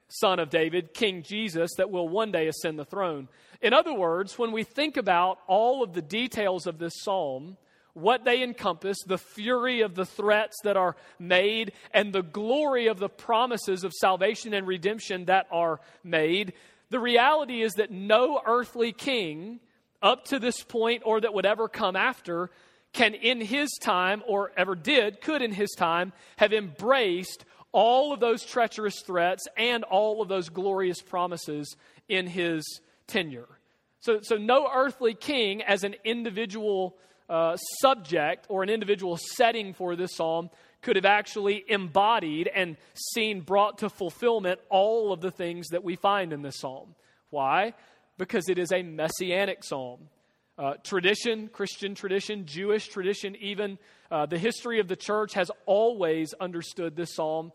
son 0.10 0.38
of 0.38 0.50
David, 0.50 0.94
King 0.94 1.24
Jesus, 1.24 1.72
that 1.78 1.90
will 1.90 2.10
one 2.10 2.30
day 2.30 2.48
ascend 2.48 2.78
the 2.78 2.84
throne. 2.84 3.30
In 3.62 3.72
other 3.72 3.94
words, 3.94 4.38
when 4.38 4.52
we 4.52 4.66
think 4.66 4.98
about 4.98 5.40
all 5.48 5.82
of 5.82 5.94
the 5.94 6.02
details 6.02 6.68
of 6.68 6.78
this 6.78 6.92
psalm, 7.04 7.56
what 7.94 8.26
they 8.26 8.44
encompass, 8.44 8.98
the 9.08 9.18
fury 9.18 9.80
of 9.80 9.96
the 9.96 10.06
threats 10.06 10.58
that 10.66 10.76
are 10.76 10.98
made, 11.20 11.72
and 11.94 12.12
the 12.12 12.22
glory 12.22 12.88
of 12.88 13.00
the 13.00 13.08
promises 13.08 13.86
of 13.86 13.94
salvation 13.94 14.54
and 14.54 14.68
redemption 14.68 15.24
that 15.24 15.48
are 15.50 15.80
made, 16.04 16.52
the 16.90 17.00
reality 17.00 17.62
is 17.62 17.76
that 17.76 17.92
no 17.92 18.42
earthly 18.46 18.92
king 18.92 19.62
up 20.02 20.26
to 20.26 20.38
this 20.38 20.62
point 20.64 21.02
or 21.06 21.22
that 21.22 21.34
would 21.34 21.46
ever 21.46 21.70
come 21.70 21.96
after 21.96 22.50
can, 22.94 23.16
in 23.16 23.42
his 23.42 23.70
time, 23.82 24.22
or 24.28 24.52
ever 24.56 24.76
did, 24.76 25.20
could 25.20 25.42
in 25.42 25.52
his 25.52 25.72
time, 25.72 26.14
have 26.38 26.54
embraced 26.54 27.44
all 27.74 28.14
of 28.14 28.22
those 28.22 28.46
treacherous 28.46 29.02
threats 29.02 29.44
and 29.58 29.84
all 29.84 30.22
of 30.22 30.30
those 30.30 30.48
glorious 30.48 31.02
promises 31.02 31.76
in 32.08 32.28
his 32.28 32.64
tenure. 33.08 33.50
So, 34.00 34.20
so 34.22 34.38
no 34.38 34.70
earthly 34.74 35.14
king, 35.14 35.62
as 35.62 35.84
an 35.84 35.96
individual 36.06 36.96
uh, 37.30 37.58
subject 37.82 38.46
or 38.50 38.64
an 38.64 38.70
individual 38.70 39.18
setting 39.18 39.74
for 39.74 39.96
this 39.96 40.16
psalm, 40.16 40.50
could 40.82 40.98
have 40.98 41.06
actually 41.06 41.64
embodied 41.68 42.50
and 42.54 42.78
seen 42.94 43.42
brought 43.42 43.80
to 43.80 43.90
fulfillment 43.90 44.60
all 44.70 45.12
of 45.12 45.22
the 45.22 45.32
things 45.32 45.68
that 45.70 45.84
we 45.84 45.96
find 45.96 46.34
in 46.34 46.42
this 46.42 46.60
psalm. 46.60 46.96
Why? 47.30 47.74
Because 48.18 48.50
it 48.50 48.60
is 48.60 48.72
a 48.72 48.84
messianic 48.84 49.64
psalm. 49.64 50.10
Uh, 50.56 50.74
tradition, 50.84 51.48
Christian 51.48 51.96
tradition, 51.96 52.46
Jewish 52.46 52.88
tradition, 52.88 53.36
even 53.38 53.80
uh, 54.12 54.28
the 54.28 54.38
history 54.38 54.80
of 54.80 54.88
the 54.88 54.96
church 54.96 55.34
has 55.34 55.50
always 55.66 56.34
understood 56.40 56.96
this 56.96 57.16
psalm 57.16 57.52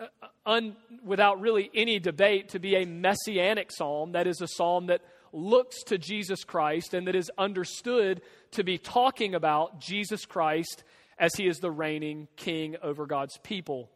uh, 0.00 0.06
un, 0.46 0.74
without 1.04 1.40
really 1.40 1.70
any 1.74 1.98
debate 1.98 2.50
to 2.50 2.58
be 2.58 2.76
a 2.76 2.86
messianic 2.86 3.70
psalm. 3.70 4.12
That 4.12 4.26
is 4.26 4.40
a 4.40 4.48
psalm 4.48 4.86
that 4.86 5.02
looks 5.32 5.82
to 5.84 5.98
Jesus 5.98 6.42
Christ 6.44 6.94
and 6.94 7.06
that 7.06 7.14
is 7.14 7.30
understood 7.36 8.22
to 8.52 8.64
be 8.64 8.78
talking 8.78 9.34
about 9.34 9.80
Jesus 9.80 10.24
Christ 10.24 10.84
as 11.18 11.34
he 11.34 11.46
is 11.46 11.58
the 11.58 11.70
reigning 11.70 12.28
king 12.36 12.76
over 12.82 13.04
God's 13.04 13.36
people. 13.42 13.90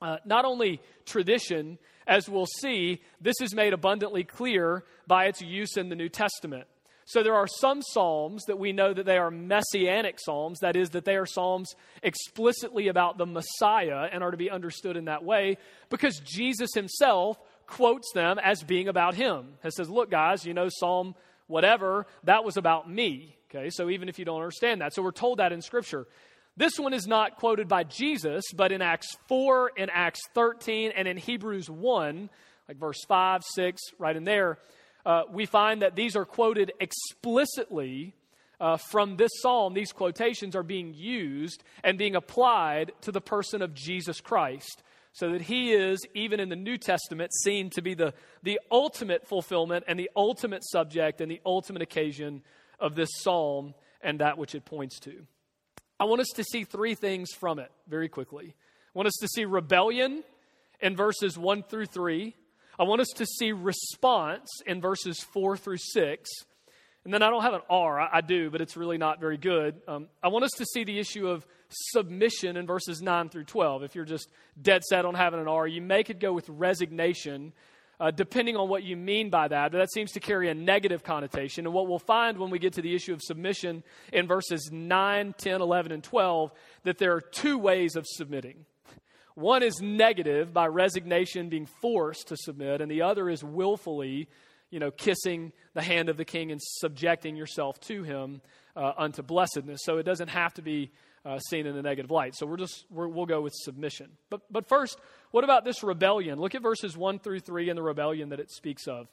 Uh, 0.00 0.18
not 0.24 0.44
only 0.44 0.80
tradition, 1.04 1.78
as 2.06 2.28
we'll 2.28 2.46
see, 2.60 3.00
this 3.20 3.40
is 3.40 3.54
made 3.54 3.72
abundantly 3.72 4.22
clear 4.22 4.84
by 5.06 5.26
its 5.26 5.40
use 5.40 5.76
in 5.76 5.88
the 5.88 5.96
New 5.96 6.08
Testament. 6.08 6.66
So 7.04 7.22
there 7.22 7.34
are 7.34 7.46
some 7.46 7.82
psalms 7.82 8.44
that 8.44 8.58
we 8.58 8.72
know 8.72 8.94
that 8.94 9.06
they 9.06 9.18
are 9.18 9.30
messianic 9.30 10.18
psalms, 10.20 10.60
that 10.60 10.76
is, 10.76 10.90
that 10.90 11.04
they 11.04 11.16
are 11.16 11.26
psalms 11.26 11.74
explicitly 12.02 12.88
about 12.88 13.18
the 13.18 13.26
Messiah 13.26 14.08
and 14.12 14.22
are 14.22 14.30
to 14.30 14.36
be 14.36 14.50
understood 14.50 14.96
in 14.96 15.06
that 15.06 15.24
way 15.24 15.58
because 15.90 16.20
Jesus 16.20 16.70
himself 16.74 17.38
quotes 17.66 18.12
them 18.12 18.38
as 18.38 18.62
being 18.62 18.88
about 18.88 19.14
him. 19.14 19.54
He 19.62 19.70
says, 19.70 19.88
Look, 19.88 20.10
guys, 20.10 20.44
you 20.44 20.54
know, 20.54 20.68
Psalm 20.70 21.14
whatever, 21.46 22.06
that 22.24 22.44
was 22.44 22.56
about 22.56 22.90
me. 22.90 23.36
Okay, 23.50 23.68
so 23.70 23.90
even 23.90 24.08
if 24.08 24.18
you 24.18 24.24
don't 24.24 24.40
understand 24.40 24.80
that, 24.80 24.94
so 24.94 25.02
we're 25.02 25.10
told 25.10 25.38
that 25.38 25.52
in 25.52 25.60
Scripture. 25.60 26.06
This 26.56 26.78
one 26.78 26.92
is 26.92 27.06
not 27.06 27.36
quoted 27.36 27.68
by 27.68 27.84
Jesus, 27.84 28.44
but 28.54 28.72
in 28.72 28.82
Acts 28.82 29.16
4, 29.28 29.72
in 29.76 29.90
Acts 29.90 30.20
13, 30.34 30.92
and 30.94 31.08
in 31.08 31.16
Hebrews 31.16 31.68
1, 31.68 32.30
like 32.68 32.76
verse 32.78 33.02
5, 33.06 33.42
6, 33.54 33.80
right 33.98 34.16
in 34.16 34.24
there, 34.24 34.58
uh, 35.04 35.22
we 35.30 35.46
find 35.46 35.82
that 35.82 35.96
these 35.96 36.16
are 36.16 36.24
quoted 36.24 36.72
explicitly 36.80 38.14
uh, 38.60 38.76
from 38.76 39.16
this 39.16 39.30
psalm. 39.40 39.74
These 39.74 39.92
quotations 39.92 40.54
are 40.54 40.62
being 40.62 40.94
used 40.94 41.64
and 41.82 41.98
being 41.98 42.14
applied 42.14 42.92
to 43.02 43.12
the 43.12 43.20
person 43.20 43.60
of 43.60 43.74
Jesus 43.74 44.20
Christ. 44.20 44.82
So 45.14 45.32
that 45.32 45.42
he 45.42 45.72
is, 45.72 46.06
even 46.14 46.40
in 46.40 46.48
the 46.48 46.56
New 46.56 46.78
Testament, 46.78 47.34
seen 47.34 47.68
to 47.70 47.82
be 47.82 47.92
the, 47.92 48.14
the 48.42 48.60
ultimate 48.70 49.26
fulfillment 49.26 49.84
and 49.86 49.98
the 49.98 50.10
ultimate 50.16 50.62
subject 50.64 51.20
and 51.20 51.30
the 51.30 51.40
ultimate 51.44 51.82
occasion 51.82 52.42
of 52.80 52.94
this 52.94 53.10
psalm 53.18 53.74
and 54.00 54.20
that 54.20 54.38
which 54.38 54.54
it 54.54 54.64
points 54.64 54.98
to. 55.00 55.26
I 56.00 56.04
want 56.04 56.20
us 56.20 56.30
to 56.36 56.44
see 56.44 56.64
three 56.64 56.94
things 56.94 57.30
from 57.32 57.58
it 57.58 57.70
very 57.88 58.08
quickly. 58.08 58.54
I 58.56 58.98
want 58.98 59.06
us 59.06 59.16
to 59.20 59.28
see 59.28 59.44
rebellion 59.44 60.24
in 60.80 60.96
verses 60.96 61.36
1 61.36 61.62
through 61.64 61.86
3. 61.86 62.34
I 62.82 62.84
want 62.84 63.00
us 63.00 63.10
to 63.14 63.26
see 63.26 63.52
response 63.52 64.48
in 64.66 64.80
verses 64.80 65.20
4 65.20 65.56
through 65.56 65.76
6. 65.76 66.30
And 67.04 67.14
then 67.14 67.22
I 67.22 67.30
don't 67.30 67.42
have 67.42 67.54
an 67.54 67.60
R, 67.70 68.00
I, 68.00 68.08
I 68.14 68.20
do, 68.22 68.50
but 68.50 68.60
it's 68.60 68.76
really 68.76 68.98
not 68.98 69.20
very 69.20 69.36
good. 69.36 69.80
Um, 69.86 70.08
I 70.20 70.26
want 70.26 70.44
us 70.44 70.50
to 70.56 70.64
see 70.64 70.82
the 70.82 70.98
issue 70.98 71.28
of 71.28 71.46
submission 71.70 72.56
in 72.56 72.66
verses 72.66 73.00
9 73.00 73.28
through 73.28 73.44
12. 73.44 73.84
If 73.84 73.94
you're 73.94 74.04
just 74.04 74.32
dead 74.60 74.82
set 74.82 75.04
on 75.04 75.14
having 75.14 75.38
an 75.38 75.46
R, 75.46 75.64
you 75.64 75.80
may 75.80 76.02
could 76.02 76.18
go 76.18 76.32
with 76.32 76.48
resignation 76.48 77.52
uh, 78.00 78.10
depending 78.10 78.56
on 78.56 78.68
what 78.68 78.82
you 78.82 78.96
mean 78.96 79.30
by 79.30 79.46
that. 79.46 79.70
But 79.70 79.78
that 79.78 79.92
seems 79.92 80.10
to 80.14 80.20
carry 80.20 80.48
a 80.48 80.54
negative 80.54 81.04
connotation. 81.04 81.66
And 81.66 81.72
what 81.72 81.86
we'll 81.86 82.00
find 82.00 82.36
when 82.36 82.50
we 82.50 82.58
get 82.58 82.72
to 82.72 82.82
the 82.82 82.96
issue 82.96 83.12
of 83.12 83.22
submission 83.22 83.84
in 84.12 84.26
verses 84.26 84.70
9, 84.72 85.36
10, 85.38 85.60
11, 85.60 85.92
and 85.92 86.02
12, 86.02 86.50
that 86.82 86.98
there 86.98 87.14
are 87.14 87.20
two 87.20 87.58
ways 87.58 87.94
of 87.94 88.08
submitting. 88.08 88.64
One 89.34 89.62
is 89.62 89.80
negative 89.80 90.52
by 90.52 90.66
resignation, 90.66 91.48
being 91.48 91.66
forced 91.66 92.28
to 92.28 92.36
submit, 92.36 92.80
and 92.80 92.90
the 92.90 93.02
other 93.02 93.28
is 93.28 93.42
willfully, 93.42 94.28
you 94.70 94.78
know, 94.78 94.90
kissing 94.90 95.52
the 95.74 95.82
hand 95.82 96.08
of 96.08 96.16
the 96.16 96.24
king 96.24 96.50
and 96.50 96.60
subjecting 96.62 97.36
yourself 97.36 97.80
to 97.80 98.02
him 98.02 98.42
uh, 98.76 98.92
unto 98.96 99.22
blessedness. 99.22 99.80
So 99.84 99.98
it 99.98 100.04
doesn't 100.04 100.28
have 100.28 100.54
to 100.54 100.62
be 100.62 100.90
uh, 101.24 101.38
seen 101.38 101.66
in 101.66 101.76
a 101.76 101.82
negative 101.82 102.10
light. 102.10 102.34
So 102.34 102.46
we're 102.46 102.56
just 102.56 102.84
we 102.90 103.06
will 103.06 103.26
go 103.26 103.40
with 103.40 103.52
submission. 103.54 104.10
But 104.28 104.40
but 104.50 104.68
first, 104.68 104.98
what 105.30 105.44
about 105.44 105.64
this 105.64 105.82
rebellion? 105.82 106.40
Look 106.40 106.54
at 106.54 106.62
verses 106.62 106.96
one 106.96 107.18
through 107.18 107.40
three 107.40 107.68
and 107.68 107.78
the 107.78 107.82
rebellion 107.82 108.30
that 108.30 108.40
it 108.40 108.50
speaks 108.50 108.86
of. 108.86 109.08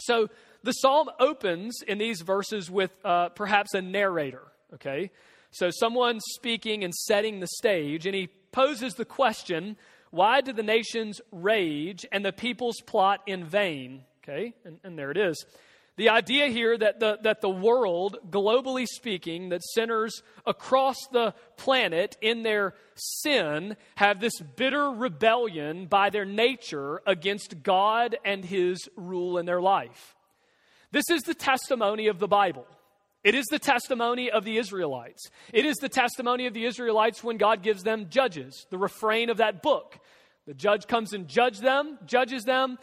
So 0.00 0.28
the 0.62 0.72
psalm 0.72 1.08
opens 1.18 1.78
in 1.86 1.98
these 1.98 2.20
verses 2.20 2.70
with 2.70 2.90
uh, 3.04 3.30
perhaps 3.30 3.74
a 3.74 3.82
narrator. 3.82 4.42
Okay, 4.74 5.10
so 5.50 5.70
someone 5.70 6.20
speaking 6.20 6.84
and 6.84 6.94
setting 6.94 7.40
the 7.40 7.46
stage, 7.46 8.06
and 8.06 8.14
he 8.14 8.28
poses 8.52 8.94
the 8.94 9.04
question: 9.04 9.76
Why 10.10 10.40
do 10.40 10.52
the 10.52 10.62
nations 10.62 11.20
rage 11.32 12.06
and 12.12 12.24
the 12.24 12.32
peoples 12.32 12.80
plot 12.80 13.20
in 13.26 13.44
vain? 13.44 14.04
Okay, 14.22 14.54
and, 14.64 14.78
and 14.84 14.98
there 14.98 15.10
it 15.10 15.16
is. 15.16 15.44
The 15.96 16.08
idea 16.08 16.46
here 16.46 16.78
that 16.78 17.00
the, 17.00 17.18
that 17.22 17.42
the 17.42 17.50
world, 17.50 18.16
globally 18.30 18.86
speaking, 18.86 19.50
that 19.50 19.60
sinners 19.74 20.22
across 20.46 20.96
the 21.12 21.34
planet 21.58 22.16
in 22.22 22.42
their 22.42 22.74
sin 22.94 23.76
have 23.96 24.18
this 24.18 24.40
bitter 24.40 24.90
rebellion 24.90 25.86
by 25.86 26.08
their 26.08 26.24
nature 26.24 27.02
against 27.06 27.62
God 27.62 28.16
and 28.24 28.42
His 28.42 28.88
rule 28.96 29.36
in 29.36 29.44
their 29.44 29.60
life. 29.60 30.16
This 30.92 31.10
is 31.10 31.22
the 31.22 31.34
testimony 31.34 32.06
of 32.06 32.18
the 32.18 32.28
Bible. 32.28 32.66
It 33.24 33.34
is 33.34 33.46
the 33.46 33.58
testimony 33.58 34.30
of 34.30 34.44
the 34.44 34.58
Israelites. 34.58 35.30
It 35.52 35.64
is 35.64 35.76
the 35.76 35.88
testimony 35.88 36.46
of 36.46 36.54
the 36.54 36.64
Israelites 36.64 37.22
when 37.22 37.36
God 37.36 37.62
gives 37.62 37.82
them 37.82 38.06
judges, 38.10 38.66
the 38.70 38.78
refrain 38.78 39.30
of 39.30 39.36
that 39.36 39.62
book. 39.62 39.98
The 40.46 40.54
judge 40.54 40.88
comes 40.88 41.12
and 41.12 41.28
judge 41.28 41.60
them, 41.60 41.98
judges 42.04 42.42
them, 42.42 42.78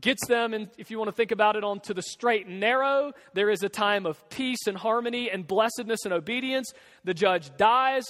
gets 0.00 0.26
them, 0.26 0.54
and 0.54 0.70
if 0.78 0.90
you 0.90 0.98
want 0.98 1.08
to 1.08 1.16
think 1.16 1.30
about 1.30 1.56
it, 1.56 1.64
onto 1.64 1.92
the 1.92 2.02
straight 2.02 2.46
and 2.46 2.58
narrow. 2.58 3.12
There 3.34 3.50
is 3.50 3.62
a 3.62 3.68
time 3.68 4.06
of 4.06 4.28
peace 4.30 4.66
and 4.66 4.78
harmony 4.78 5.30
and 5.30 5.46
blessedness 5.46 6.06
and 6.06 6.14
obedience. 6.14 6.72
The 7.04 7.12
judge 7.12 7.54
dies. 7.58 8.04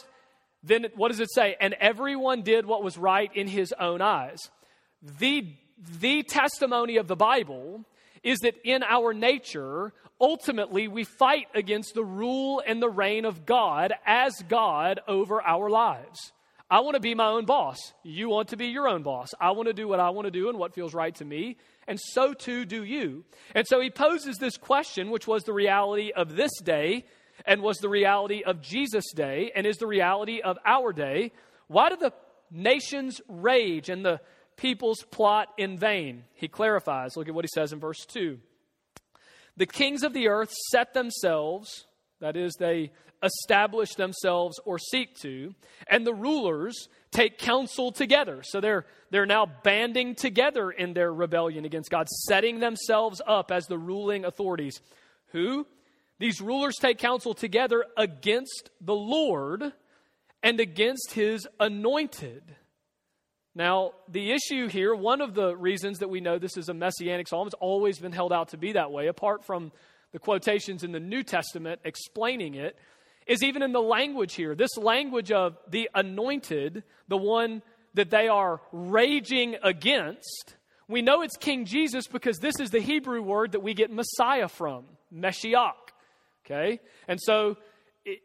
Then 0.63 0.87
what 0.95 1.09
does 1.09 1.19
it 1.19 1.33
say? 1.33 1.57
And 1.61 1.75
everyone 1.75 2.43
did 2.43 2.65
what 2.65 2.85
was 2.85 2.97
right 2.97 3.35
in 3.35 3.49
his 3.49 3.75
own 3.81 4.01
eyes. 4.01 4.39
The, 5.19 5.49
the 5.99 6.23
testimony 6.23 6.97
of 6.97 7.09
the 7.09 7.17
Bible 7.17 7.85
is 8.23 8.41
that 8.41 8.55
in 8.65 8.83
our 8.83 9.13
nature, 9.13 9.93
ultimately, 10.21 10.89
we 10.89 11.05
fight 11.05 11.49
against 11.55 11.95
the 11.95 12.05
rule 12.05 12.63
and 12.67 12.81
the 12.81 12.91
reign 12.91 13.25
of 13.25 13.45
God 13.47 13.93
as 14.07 14.35
God 14.49 15.01
over 15.09 15.43
our 15.43 15.69
lives. 15.69 16.33
I 16.71 16.81
want 16.81 16.95
to 16.95 17.01
be 17.01 17.15
my 17.15 17.27
own 17.27 17.45
boss. 17.45 17.77
You 18.03 18.31
want 18.31 18.49
to 18.49 18.57
be 18.57 18.69
your 18.69 18.89
own 18.89 19.03
boss. 19.03 19.29
I 19.39 19.51
want 19.51 19.69
to 19.69 19.75
do 19.75 19.87
what 19.87 20.01
I 20.01 20.11
want 20.11 20.27
to 20.27 20.31
do 20.31 20.49
and 20.49 20.59
what 20.59 20.75
feels 20.75 20.95
right 20.95 21.15
to 21.17 21.25
me 21.25 21.59
and 21.87 22.01
so 22.01 22.33
too 22.33 22.65
do 22.65 22.85
you. 22.85 23.25
And 23.55 23.67
so 23.67 23.81
he 23.81 23.91
poses 23.91 24.39
this 24.39 24.57
question, 24.57 25.11
which 25.11 25.27
was 25.27 25.45
the 25.45 25.53
reality 25.53 26.13
of 26.15 26.37
this 26.37 26.53
day 26.63 27.05
and 27.45 27.63
was 27.63 27.79
the 27.79 27.89
reality 27.89 28.43
of 28.43 28.61
Jesus' 28.61 29.13
day 29.15 29.53
and 29.55 29.67
is 29.67 29.79
the 29.79 29.87
reality 29.87 30.41
of 30.41 30.59
our 30.65 30.93
day. 30.93 31.33
Why 31.67 31.89
do 31.89 31.97
the 31.97 32.13
nations 32.51 33.21
rage 33.29 33.89
and 33.89 34.05
the 34.05 34.21
peoples 34.57 35.05
plot 35.11 35.49
in 35.57 35.79
vain? 35.79 36.25
He 36.35 36.49
clarifies. 36.49 37.17
Look 37.17 37.29
at 37.29 37.35
what 37.35 37.45
he 37.45 37.51
says 37.53 37.73
in 37.73 37.81
verse 37.81 38.05
2. 38.07 38.39
The 39.57 39.67
kings 39.67 40.03
of 40.03 40.15
the 40.15 40.29
earth 40.29 40.53
set 40.71 40.95
themselves, 40.95 41.87
That 42.21 42.37
is, 42.37 42.55
they 42.59 42.93
establish 43.23 43.95
themselves 43.95 44.59
or 44.65 44.79
seek 44.79 45.17
to. 45.21 45.55
And 45.89 46.07
the 46.07 46.15
rulers 46.15 46.89
take 47.11 47.39
counsel 47.39 47.93
together. 47.93 48.43
So 48.43 48.61
they're, 48.61 48.87
they're 49.11 49.27
now 49.27 49.47
banding 49.63 50.15
together 50.15 50.71
in 50.71 50.95
their 50.95 51.13
rebellion 51.13 51.65
against 51.65 51.91
God, 51.91 52.09
setting 52.09 52.61
themselves 52.61 53.21
up 53.27 53.51
as 53.51 53.67
the 53.67 53.79
ruling 53.79 54.25
authorities. 54.25 54.81
Who? 55.29 55.67
These 56.19 56.41
rulers 56.41 56.77
take 56.77 56.99
counsel 56.99 57.35
together 57.35 57.85
against 57.97 58.71
the 58.81 58.95
Lord 58.95 59.73
and 60.43 60.61
against 60.61 61.13
his 61.13 61.47
anointed. 61.61 62.43
Now, 63.55 63.93
the 64.09 64.33
issue 64.33 64.69
here, 64.69 64.95
one 64.95 65.21
of 65.21 65.35
the 65.35 65.55
reasons 65.55 65.99
that 65.99 66.09
we 66.09 66.21
know 66.21 66.39
this 66.39 66.57
is 66.57 66.69
a 66.69 66.75
messianic 66.75 67.29
psalm, 67.29 67.47
has 67.47 67.55
always 67.55 67.99
been 67.99 68.13
held 68.13 68.33
out 68.33 68.49
to 68.49 68.57
be 68.57 68.73
that 68.73 68.91
way, 68.91 69.09
apart 69.09 69.45
from 69.45 69.73
the 70.13 70.19
quotations 70.19 70.85
in 70.85 70.93
the 70.93 71.01
New 71.01 71.23
Testament 71.23 71.81
explaining 71.85 72.55
it, 72.55 72.77
is 73.27 73.43
even 73.43 73.63
in 73.63 73.73
the 73.73 73.81
language 73.81 74.35
here. 74.35 74.55
This 74.55 74.77
language 74.77 75.31
of 75.31 75.57
the 75.69 75.91
anointed, 75.95 76.83
the 77.09 77.17
one 77.17 77.63
that 77.95 78.11
they 78.11 78.29
are 78.29 78.61
raging 78.73 79.57
against, 79.63 80.57
we 80.89 81.03
know 81.03 81.23
it's 81.23 81.37
King 81.37 81.67
Jesus 81.67 82.07
because 82.07 82.39
this 82.39 82.59
is 82.59 82.71
the 82.71 82.81
Hebrew 82.81 83.23
word 83.23 83.53
that 83.53 83.61
we 83.61 83.75
get 83.75 83.93
Messiah 83.93 84.49
from, 84.49 84.85
Meshiach. 85.15 85.73
Okay? 86.45 86.81
And 87.07 87.21
so 87.21 87.57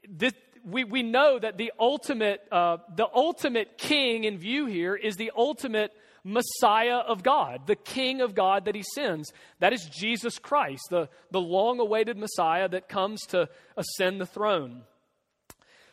this, 0.10 0.34
we, 0.68 0.84
we 0.84 1.02
know 1.02 1.40
that 1.40 1.58
the 1.58 1.72
ultimate, 1.80 2.42
uh, 2.52 2.78
the 2.96 3.08
ultimate 3.14 3.78
king 3.78 4.26
in 4.26 4.38
view 4.38 4.66
here 4.66 4.96
is 4.96 5.16
the 5.16 5.32
ultimate 5.36 5.94
Messiah 6.26 6.98
of 6.98 7.24
God, 7.24 7.68
the 7.68 7.76
King 7.78 8.20
of 8.20 8.36
God 8.36 8.66
that 8.66 8.76
he 8.76 8.84
sends. 8.84 9.32
That 9.60 9.72
is 9.72 9.86
Jesus 9.86 10.40
Christ, 10.40 10.84
the, 10.90 11.08
the 11.32 11.40
long 11.40 11.80
awaited 11.80 12.18
Messiah 12.18 12.68
that 12.68 12.90
comes 12.90 13.22
to 13.28 13.48
ascend 13.78 14.20
the 14.20 14.26
throne. 14.26 14.82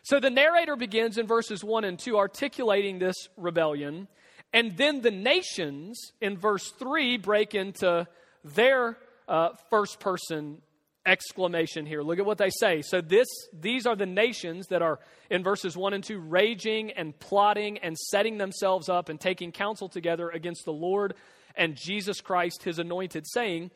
So 0.03 0.19
the 0.19 0.31
narrator 0.31 0.75
begins 0.75 1.19
in 1.19 1.27
verses 1.29 1.63
1 1.63 1.85
and 1.85 1.97
2 1.97 2.19
articulating 2.19 2.99
this 2.99 3.17
rebellion, 3.37 4.09
and 4.53 4.77
then 4.77 5.03
the 5.03 5.13
nations 5.13 6.13
in 6.21 6.37
verse 6.37 6.69
3 6.79 7.17
break 7.19 7.55
into 7.55 8.09
their 8.43 8.99
uh, 9.29 9.51
first 9.71 10.01
person 10.01 10.61
exclamation 11.07 11.87
here. 11.87 12.03
Look 12.03 12.19
at 12.19 12.27
what 12.27 12.39
they 12.39 12.51
say. 12.51 12.83
So 12.83 13.01
this 13.01 13.29
these 13.53 13.87
are 13.87 13.97
the 13.97 14.07
nations 14.07 14.67
that 14.69 14.83
are 14.83 14.99
in 15.31 15.43
verses 15.43 15.77
1 15.77 15.95
and 15.95 16.05
2 16.05 16.19
raging 16.19 16.91
and 16.93 17.19
plotting 17.19 17.79
and 17.79 17.97
setting 17.97 18.39
themselves 18.39 18.89
up 18.89 19.09
and 19.09 19.21
taking 19.21 19.53
counsel 19.53 19.89
together 19.89 20.31
against 20.31 20.65
the 20.65 20.73
Lord 20.73 21.15
and 21.57 21.77
Jesus 21.77 22.21
Christ 22.21 22.63
his 22.65 22.79
anointed 22.79 23.27
saying, 23.27 23.71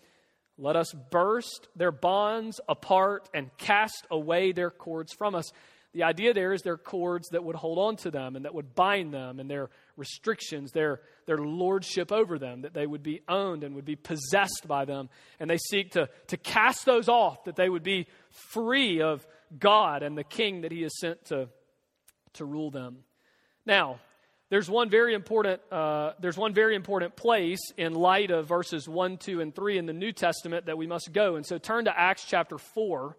"Let 0.57 0.77
us 0.77 0.93
burst 0.93 1.69
their 1.77 1.93
bonds 1.93 2.61
apart 2.69 3.29
and 3.33 3.57
cast 3.59 4.07
away 4.11 4.53
their 4.53 4.71
cords 4.71 5.13
from 5.13 5.35
us." 5.35 5.53
The 5.95 6.03
idea 6.03 6.35
there 6.35 6.53
is 6.53 6.63
their 6.63 6.77
cords 6.77 7.29
that 7.31 7.43
would 7.43 7.57
hold 7.57 7.79
on 7.79 7.97
to 7.97 8.11
them 8.11 8.37
and 8.37 8.45
that 8.45 8.55
would 8.55 8.75
bind 8.75 9.13
them 9.13 9.41
and 9.41 9.51
their 9.51 9.71
restrictions, 9.97 10.71
their, 10.73 11.01
their 11.27 11.39
lordship 11.39 12.13
over 12.13 12.39
them, 12.39 12.63
that 12.63 12.75
they 12.75 12.87
would 12.87 13.03
be 13.03 13.23
owned 13.27 13.65
and 13.65 13.75
would 13.75 13.87
be 13.87 13.97
possessed 13.97 14.67
by 14.67 14.85
them. 14.85 15.09
And 15.41 15.49
they 15.49 15.57
seek 15.57 15.93
to, 15.93 16.11
to 16.27 16.37
cast 16.37 16.85
those 16.85 17.09
off, 17.09 17.45
that 17.45 17.57
they 17.57 17.69
would 17.69 17.83
be 17.83 18.07
free 18.31 19.01
of 19.01 19.27
God 19.59 20.03
and 20.03 20.17
the 20.17 20.25
king 20.25 20.61
that 20.61 20.73
he 20.73 20.83
has 20.83 20.99
sent 21.01 21.25
to, 21.27 21.49
to 22.35 22.45
rule 22.45 22.71
them. 22.71 22.99
Now, 23.65 23.99
there's 24.51 24.71
one 24.71 24.89
very 24.89 25.15
important 25.15 25.61
uh, 25.71 26.13
there's 26.21 26.39
one 26.39 26.55
very 26.55 26.75
important 26.75 27.17
place 27.17 27.61
in 27.77 27.93
light 27.95 28.31
of 28.31 28.49
verses 28.49 28.89
1 28.89 29.19
2 29.19 29.41
and 29.41 29.55
3 29.55 29.79
in 29.79 29.87
the 29.87 29.93
new 29.93 30.13
testament 30.13 30.67
that 30.67 30.79
we 30.79 30.87
must 30.87 31.13
go 31.13 31.37
and 31.37 31.45
so 31.45 31.59
turn 31.59 31.85
to 31.85 31.99
acts 31.99 32.25
chapter 32.27 32.57
4 32.57 33.15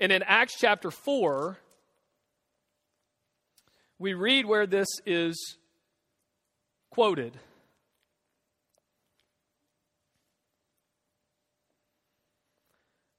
and 0.00 0.12
in 0.12 0.22
Acts 0.22 0.56
chapter 0.58 0.90
4, 0.90 1.58
we 3.98 4.14
read 4.14 4.46
where 4.46 4.66
this 4.66 4.88
is 5.06 5.56
quoted. 6.90 7.38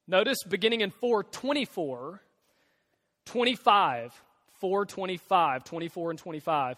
Notice 0.08 0.44
beginning 0.48 0.82
in 0.82 0.92
424, 0.92 2.22
25, 3.26 4.24
425, 4.60 5.64
24 5.64 6.10
and 6.12 6.20
25. 6.20 6.78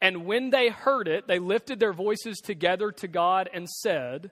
And 0.00 0.26
when 0.26 0.50
they 0.50 0.68
heard 0.68 1.08
it, 1.08 1.26
they 1.26 1.40
lifted 1.40 1.80
their 1.80 1.92
voices 1.92 2.38
together 2.38 2.92
to 2.92 3.08
God 3.08 3.50
and 3.52 3.68
said, 3.68 4.30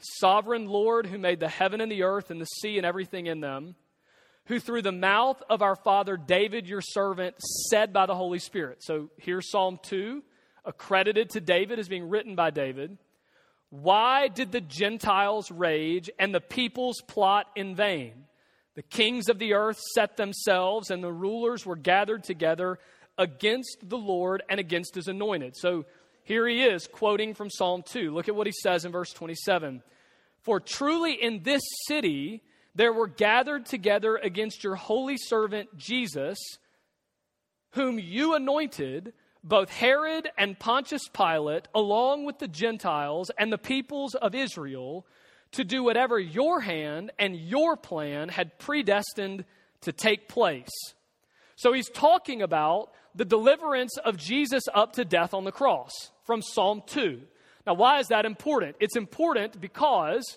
Sovereign 0.00 0.66
Lord, 0.66 1.06
who 1.06 1.16
made 1.16 1.38
the 1.38 1.48
heaven 1.48 1.80
and 1.80 1.90
the 1.90 2.02
earth 2.02 2.30
and 2.30 2.40
the 2.40 2.46
sea 2.46 2.76
and 2.76 2.84
everything 2.84 3.26
in 3.26 3.40
them, 3.40 3.76
who 4.46 4.60
through 4.60 4.82
the 4.82 4.92
mouth 4.92 5.42
of 5.50 5.62
our 5.62 5.76
father 5.76 6.16
David, 6.16 6.66
your 6.66 6.80
servant, 6.80 7.36
said 7.40 7.92
by 7.92 8.06
the 8.06 8.14
Holy 8.14 8.38
Spirit. 8.38 8.82
So 8.82 9.10
here's 9.18 9.50
Psalm 9.50 9.78
2, 9.82 10.22
accredited 10.64 11.30
to 11.30 11.40
David 11.40 11.78
as 11.78 11.88
being 11.88 12.08
written 12.08 12.34
by 12.34 12.50
David. 12.50 12.98
Why 13.70 14.28
did 14.28 14.52
the 14.52 14.60
Gentiles 14.60 15.50
rage 15.50 16.08
and 16.18 16.34
the 16.34 16.40
peoples 16.40 17.02
plot 17.06 17.46
in 17.56 17.74
vain? 17.74 18.12
The 18.76 18.82
kings 18.82 19.28
of 19.28 19.38
the 19.38 19.54
earth 19.54 19.78
set 19.94 20.16
themselves, 20.16 20.90
and 20.90 21.02
the 21.02 21.12
rulers 21.12 21.64
were 21.66 21.76
gathered 21.76 22.22
together 22.24 22.78
against 23.18 23.78
the 23.82 23.98
Lord 23.98 24.42
and 24.48 24.60
against 24.60 24.94
his 24.94 25.08
anointed. 25.08 25.56
So 25.56 25.86
here 26.22 26.46
he 26.46 26.62
is 26.62 26.86
quoting 26.86 27.34
from 27.34 27.50
Psalm 27.50 27.82
2. 27.82 28.12
Look 28.12 28.28
at 28.28 28.36
what 28.36 28.46
he 28.46 28.52
says 28.52 28.84
in 28.84 28.92
verse 28.92 29.12
27 29.12 29.82
For 30.42 30.60
truly 30.60 31.14
in 31.14 31.42
this 31.42 31.62
city, 31.86 32.42
there 32.76 32.92
were 32.92 33.08
gathered 33.08 33.64
together 33.64 34.16
against 34.16 34.62
your 34.62 34.74
holy 34.74 35.16
servant 35.16 35.76
Jesus, 35.78 36.38
whom 37.70 37.98
you 37.98 38.34
anointed, 38.34 39.14
both 39.42 39.70
Herod 39.70 40.28
and 40.36 40.58
Pontius 40.58 41.08
Pilate, 41.08 41.68
along 41.74 42.26
with 42.26 42.38
the 42.38 42.48
Gentiles 42.48 43.30
and 43.38 43.50
the 43.50 43.58
peoples 43.58 44.14
of 44.14 44.34
Israel, 44.34 45.06
to 45.52 45.64
do 45.64 45.82
whatever 45.82 46.18
your 46.18 46.60
hand 46.60 47.12
and 47.18 47.34
your 47.34 47.76
plan 47.76 48.28
had 48.28 48.58
predestined 48.58 49.46
to 49.80 49.92
take 49.92 50.28
place. 50.28 50.68
So 51.56 51.72
he's 51.72 51.88
talking 51.88 52.42
about 52.42 52.90
the 53.14 53.24
deliverance 53.24 53.96
of 53.96 54.18
Jesus 54.18 54.64
up 54.74 54.92
to 54.94 55.04
death 55.06 55.32
on 55.32 55.44
the 55.44 55.52
cross 55.52 55.92
from 56.24 56.42
Psalm 56.42 56.82
2. 56.86 57.22
Now, 57.66 57.74
why 57.74 58.00
is 58.00 58.08
that 58.08 58.26
important? 58.26 58.76
It's 58.80 58.96
important 58.96 59.58
because 59.58 60.36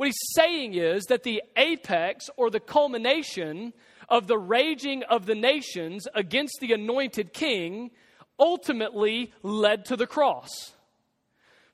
what 0.00 0.06
he's 0.06 0.32
saying 0.32 0.72
is 0.72 1.04
that 1.10 1.24
the 1.24 1.42
apex 1.58 2.30
or 2.38 2.48
the 2.48 2.58
culmination 2.58 3.74
of 4.08 4.28
the 4.28 4.38
raging 4.38 5.02
of 5.02 5.26
the 5.26 5.34
nations 5.34 6.08
against 6.14 6.56
the 6.62 6.72
anointed 6.72 7.34
king 7.34 7.90
ultimately 8.38 9.30
led 9.42 9.84
to 9.84 9.96
the 9.96 10.06
cross. 10.06 10.48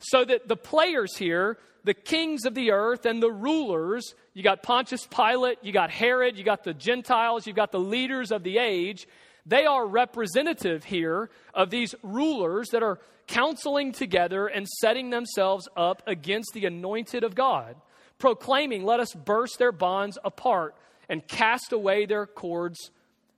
So 0.00 0.24
that 0.24 0.48
the 0.48 0.56
players 0.56 1.16
here, 1.16 1.58
the 1.84 1.94
kings 1.94 2.46
of 2.46 2.54
the 2.54 2.72
earth 2.72 3.06
and 3.06 3.22
the 3.22 3.30
rulers, 3.30 4.16
you 4.34 4.42
got 4.42 4.60
Pontius 4.60 5.06
Pilate, 5.06 5.58
you 5.62 5.70
got 5.70 5.90
Herod, 5.92 6.36
you 6.36 6.42
got 6.42 6.64
the 6.64 6.74
Gentiles, 6.74 7.46
you've 7.46 7.54
got 7.54 7.70
the 7.70 7.78
leaders 7.78 8.32
of 8.32 8.42
the 8.42 8.58
age, 8.58 9.06
they 9.46 9.66
are 9.66 9.86
representative 9.86 10.82
here 10.82 11.30
of 11.54 11.70
these 11.70 11.94
rulers 12.02 12.70
that 12.70 12.82
are 12.82 12.98
counseling 13.28 13.92
together 13.92 14.48
and 14.48 14.66
setting 14.66 15.10
themselves 15.10 15.68
up 15.76 16.02
against 16.08 16.54
the 16.54 16.66
anointed 16.66 17.22
of 17.22 17.36
God 17.36 17.76
proclaiming, 18.18 18.84
Let 18.84 19.00
us 19.00 19.12
burst 19.12 19.58
their 19.58 19.72
bonds 19.72 20.18
apart 20.24 20.74
and 21.08 21.26
cast 21.26 21.72
away 21.72 22.06
their 22.06 22.26
cords 22.26 22.90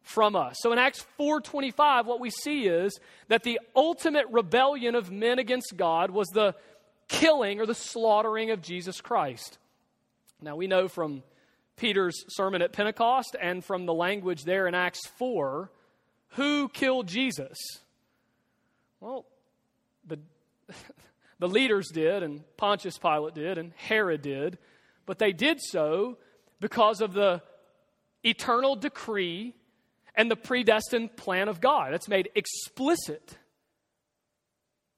from 0.02 0.34
us. 0.36 0.56
So 0.60 0.72
in 0.72 0.78
Acts 0.78 1.04
4:25 1.18 2.06
what 2.06 2.20
we 2.20 2.30
see 2.30 2.66
is 2.66 2.98
that 3.28 3.42
the 3.42 3.60
ultimate 3.76 4.26
rebellion 4.30 4.94
of 4.94 5.10
men 5.10 5.38
against 5.38 5.76
God 5.76 6.10
was 6.10 6.28
the 6.28 6.54
killing 7.08 7.60
or 7.60 7.66
the 7.66 7.74
slaughtering 7.74 8.50
of 8.50 8.62
Jesus 8.62 9.00
Christ. 9.00 9.58
Now 10.40 10.56
we 10.56 10.66
know 10.66 10.88
from 10.88 11.22
Peter's 11.76 12.24
sermon 12.28 12.62
at 12.62 12.72
Pentecost 12.72 13.36
and 13.40 13.64
from 13.64 13.86
the 13.86 13.94
language 13.94 14.44
there 14.44 14.66
in 14.66 14.74
Acts 14.74 15.06
4 15.18 15.70
who 16.32 16.68
killed 16.68 17.06
Jesus? 17.06 17.58
Well, 19.00 19.26
the 20.06 20.18
The 21.38 21.48
leaders 21.48 21.88
did, 21.88 22.22
and 22.22 22.42
Pontius 22.56 22.98
Pilate 22.98 23.34
did, 23.34 23.58
and 23.58 23.72
Herod 23.76 24.22
did, 24.22 24.58
but 25.08 25.18
they 25.18 25.32
did 25.32 25.58
so 25.58 26.18
because 26.60 27.00
of 27.00 27.14
the 27.14 27.40
eternal 28.22 28.76
decree 28.76 29.54
and 30.14 30.30
the 30.30 30.36
predestined 30.36 31.16
plan 31.16 31.48
of 31.48 31.62
God. 31.62 31.94
That's 31.94 32.08
made 32.08 32.28
explicit. 32.34 33.38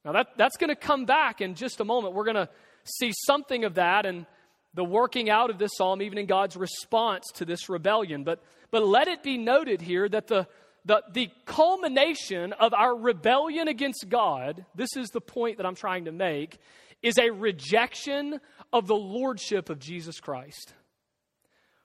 Now, 0.05 0.11
that, 0.13 0.37
that's 0.37 0.57
going 0.57 0.71
to 0.71 0.75
come 0.75 1.05
back 1.05 1.41
in 1.41 1.55
just 1.55 1.79
a 1.79 1.85
moment. 1.85 2.15
We're 2.15 2.25
going 2.25 2.35
to 2.35 2.49
see 2.83 3.13
something 3.25 3.65
of 3.65 3.75
that 3.75 4.05
and 4.05 4.27
the 4.75 4.83
working 4.83 5.31
out 5.31 5.49
of 5.49 5.59
this 5.59 5.71
psalm, 5.77 6.03
even 6.03 6.19
in 6.19 6.27
God's 6.27 6.57
response 6.57 7.27
to 7.35 7.45
this 7.45 7.69
rebellion. 7.69 8.25
But, 8.25 8.43
but 8.73 8.85
let 8.85 9.07
it 9.07 9.23
be 9.23 9.39
noted 9.39 9.81
here 9.81 10.09
that 10.09 10.27
the, 10.27 10.49
the, 10.85 11.05
the 11.13 11.31
culmination 11.45 12.53
of 12.55 12.75
our 12.75 12.97
rebellion 12.97 13.69
against 13.69 14.07
God, 14.09 14.65
this 14.75 14.97
is 14.97 15.11
the 15.11 15.21
point 15.21 15.59
that 15.59 15.67
I'm 15.67 15.77
trying 15.77 16.07
to 16.07 16.13
make, 16.13 16.59
is 17.03 17.19
a 17.19 17.31
rejection 17.31 18.41
of 18.73 18.87
the 18.87 18.95
lordship 18.95 19.71
of 19.71 19.79
Jesus 19.79 20.21
Christ. 20.21 20.75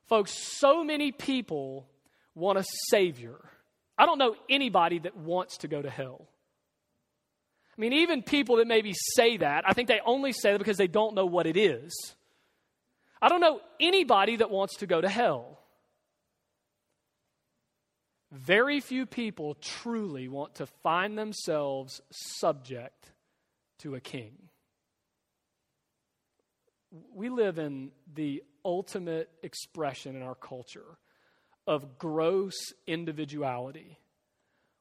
Folks, 0.08 0.32
so 0.60 0.84
many 0.84 1.12
people 1.12 1.88
want 2.36 2.60
a 2.60 2.66
Savior. 2.90 3.38
I 3.98 4.06
don't 4.06 4.20
know 4.20 4.36
anybody 4.50 5.00
that 5.00 5.16
wants 5.16 5.58
to 5.60 5.68
go 5.68 5.82
to 5.82 5.90
hell. 5.90 6.28
I 7.78 7.82
mean, 7.82 7.94
even 7.94 8.22
people 8.22 8.58
that 8.58 8.68
maybe 8.68 8.94
say 9.16 9.38
that, 9.38 9.64
I 9.68 9.74
think 9.74 9.88
they 9.88 10.00
only 10.06 10.32
say 10.32 10.52
that 10.52 10.60
because 10.60 10.78
they 10.78 10.88
don't 10.88 11.16
know 11.16 11.26
what 11.26 11.48
it 11.48 11.58
is. 11.58 11.94
I 13.22 13.30
don't 13.30 13.42
know 13.42 13.60
anybody 13.80 14.38
that 14.38 14.50
wants 14.50 14.78
to 14.78 14.88
go 14.88 15.02
to 15.02 15.10
hell. 15.10 15.60
Very 18.32 18.80
few 18.80 19.06
people 19.06 19.56
truly 19.56 20.28
want 20.28 20.56
to 20.56 20.66
find 20.84 21.18
themselves 21.18 22.02
subject 22.12 23.12
to 23.80 23.96
a 23.96 24.00
king. 24.00 24.34
We 27.14 27.30
live 27.30 27.60
in 27.60 27.92
the 28.14 28.44
ultimate 28.64 29.30
expression 29.44 30.16
in 30.16 30.22
our 30.22 30.36
culture 30.36 30.98
of 31.68 31.98
gross 31.98 32.56
individuality, 32.88 33.98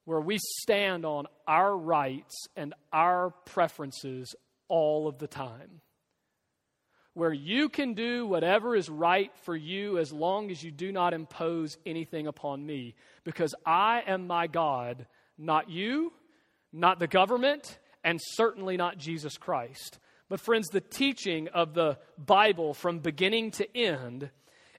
where 0.05 0.21
we 0.21 0.39
stand 0.61 1.05
on 1.05 1.27
our 1.47 1.77
rights 1.77 2.47
and 2.57 2.75
our 2.93 3.31
preferences 3.47 4.35
all 4.69 5.09
of 5.09 5.19
the 5.19 5.27
time 5.27 5.81
where 7.15 7.33
you 7.33 7.69
can 7.69 7.95
do 7.95 8.27
whatever 8.27 8.75
is 8.75 8.91
right 8.91 9.31
for 9.45 9.57
you 9.57 9.99
as 9.99 10.13
long 10.13 10.51
as 10.51 10.63
you 10.63 10.71
do 10.71 10.91
not 10.91 11.15
impose 11.15 11.79
anything 11.87 12.27
upon 12.27 12.65
me. 12.65 12.95
Because 13.23 13.55
I 13.65 14.03
am 14.07 14.27
my 14.27 14.49
God, 14.49 15.07
not 15.39 15.71
you, 15.71 16.13
not 16.73 16.99
the 16.99 17.07
government, 17.07 17.79
and 18.03 18.21
certainly 18.21 18.77
not 18.77 18.99
Jesus 18.99 19.39
Christ. 19.39 19.99
But, 20.29 20.41
friends, 20.41 20.69
the 20.69 20.81
teaching 20.81 21.49
of 21.49 21.75
the 21.75 21.99
Bible 22.19 22.75
from 22.75 22.99
beginning 22.99 23.51
to 23.53 23.77
end 23.77 24.31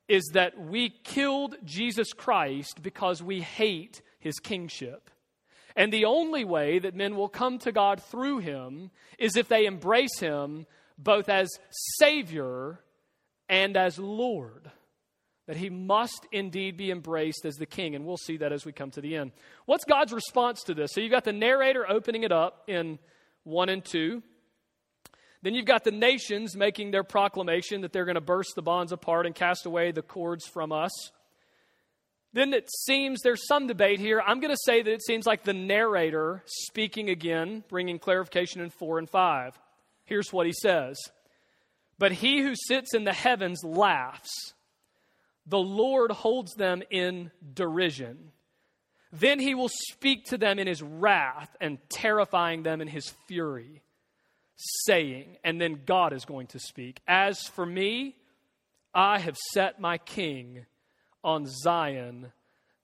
is 0.08 0.24
that 0.34 0.60
we 0.60 0.90
killed 0.90 1.56
Jesus 1.64 2.14
Christ 2.14 2.82
because 2.82 3.24
we 3.24 3.42
hate 3.42 4.02
his 4.20 4.40
kingship. 4.40 5.10
And 5.76 5.92
the 5.92 6.06
only 6.06 6.46
way 6.46 6.80
that 6.80 6.96
men 6.96 7.16
will 7.16 7.28
come 7.30 7.60
to 7.60 7.72
God 7.72 8.02
through 8.02 8.40
him 8.40 8.92
is 9.20 9.36
if 9.36 9.48
they 9.48 9.66
embrace 9.66 10.20
him 10.20 10.66
both 10.98 11.28
as 11.28 11.50
Savior 12.00 12.80
and 13.50 13.76
as 13.76 14.00
Lord. 14.00 14.72
That 15.48 15.58
he 15.58 15.70
must 15.70 16.26
indeed 16.32 16.78
be 16.78 16.90
embraced 16.90 17.46
as 17.46 17.56
the 17.56 17.66
king. 17.66 17.94
And 17.94 18.06
we'll 18.06 18.18
see 18.18 18.38
that 18.38 18.52
as 18.52 18.66
we 18.66 18.72
come 18.72 18.90
to 18.92 19.02
the 19.02 19.16
end. 19.16 19.32
What's 19.66 19.86
God's 19.86 20.14
response 20.14 20.64
to 20.64 20.74
this? 20.74 20.92
So 20.94 21.02
you've 21.02 21.12
got 21.12 21.26
the 21.26 21.34
narrator 21.34 21.86
opening 21.88 22.24
it 22.24 22.32
up 22.32 22.64
in 22.68 22.98
1 23.44 23.70
and 23.70 23.84
2. 23.86 24.24
Then 25.46 25.54
you've 25.54 25.66
got 25.66 25.84
the 25.84 25.92
nations 25.92 26.58
making 26.58 26.90
their 26.90 27.04
proclamation 27.04 27.82
that 27.82 27.94
they're 27.94 28.06
going 28.06 28.16
to 28.16 28.22
burst 28.22 28.54
the 28.56 28.64
bonds 28.64 28.92
apart 28.92 29.28
and 29.28 29.36
cast 29.36 29.68
away 29.68 29.92
the 29.92 30.02
cords 30.02 30.48
from 30.48 30.72
us. 30.72 31.12
Then 32.34 32.52
it 32.52 32.68
seems 32.68 33.22
there's 33.22 33.46
some 33.46 33.68
debate 33.68 34.00
here. 34.00 34.24
I'm 34.26 34.40
going 34.40 34.56
to 34.56 34.64
say 34.66 34.82
that 34.82 34.92
it 34.92 35.06
seems 35.06 35.28
like 35.28 35.44
the 35.44 35.54
narrator 35.54 36.42
speaking 36.48 37.12
again, 37.12 37.64
bringing 37.70 38.00
clarification 38.00 38.60
in 38.60 38.72
4 38.72 38.98
and 38.98 39.08
5. 39.08 39.60
Here's 40.06 40.34
what 40.34 40.48
he 40.48 40.52
says 40.52 40.98
But 42.00 42.12
he 42.12 42.42
who 42.42 42.56
sits 42.56 42.96
in 42.96 43.04
the 43.04 43.14
heavens 43.14 43.64
laughs, 43.64 44.56
the 45.46 45.60
Lord 45.60 46.10
holds 46.10 46.56
them 46.56 46.82
in 46.90 47.30
derision. 47.54 48.32
Then 49.14 49.40
he 49.40 49.54
will 49.54 49.70
speak 49.70 50.26
to 50.30 50.40
them 50.40 50.58
in 50.58 50.66
his 50.66 50.82
wrath 50.82 51.56
and 51.62 51.78
terrifying 51.88 52.64
them 52.64 52.82
in 52.82 52.88
his 52.88 53.14
fury, 53.28 53.84
saying, 54.58 55.38
and 55.44 55.60
then 55.60 55.82
God 55.86 56.14
is 56.14 56.26
going 56.26 56.48
to 56.48 56.60
speak, 56.60 57.02
As 57.08 57.40
for 57.44 57.66
me, 57.66 58.16
I 58.94 59.20
have 59.20 59.36
set 59.52 59.80
my 59.80 59.98
king 59.98 60.66
on 61.24 61.48
Zion, 61.48 62.32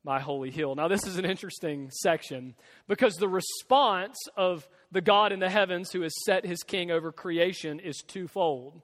my 0.03 0.19
holy 0.19 0.51
hill. 0.51 0.75
Now, 0.75 0.87
this 0.87 1.05
is 1.05 1.17
an 1.17 1.25
interesting 1.25 1.89
section 1.91 2.55
because 2.87 3.15
the 3.15 3.29
response 3.29 4.17
of 4.35 4.67
the 4.91 5.01
God 5.01 5.31
in 5.31 5.39
the 5.39 5.49
heavens 5.49 5.91
who 5.91 6.01
has 6.01 6.13
set 6.25 6.45
his 6.45 6.63
king 6.63 6.91
over 6.91 7.11
creation 7.11 7.79
is 7.79 8.03
twofold. 8.05 8.81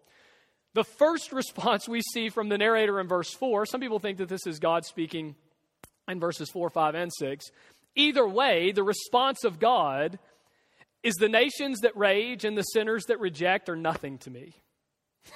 The 0.73 0.83
first 0.83 1.31
response 1.33 1.87
we 1.87 2.01
see 2.13 2.29
from 2.29 2.49
the 2.49 2.57
narrator 2.57 2.99
in 2.99 3.07
verse 3.07 3.33
4, 3.33 3.65
some 3.65 3.81
people 3.81 3.99
think 3.99 4.19
that 4.19 4.29
this 4.29 4.47
is 4.47 4.59
God 4.59 4.85
speaking 4.85 5.35
in 6.07 6.19
verses 6.19 6.49
4, 6.49 6.69
5, 6.69 6.95
and 6.95 7.11
6. 7.13 7.45
Either 7.95 8.27
way, 8.27 8.71
the 8.71 8.83
response 8.83 9.43
of 9.43 9.59
God 9.59 10.19
is 11.03 11.15
the 11.15 11.29
nations 11.29 11.79
that 11.81 11.95
rage 11.95 12.45
and 12.45 12.57
the 12.57 12.63
sinners 12.63 13.05
that 13.05 13.19
reject 13.19 13.69
are 13.69 13.75
nothing 13.75 14.17
to 14.19 14.29
me 14.29 14.55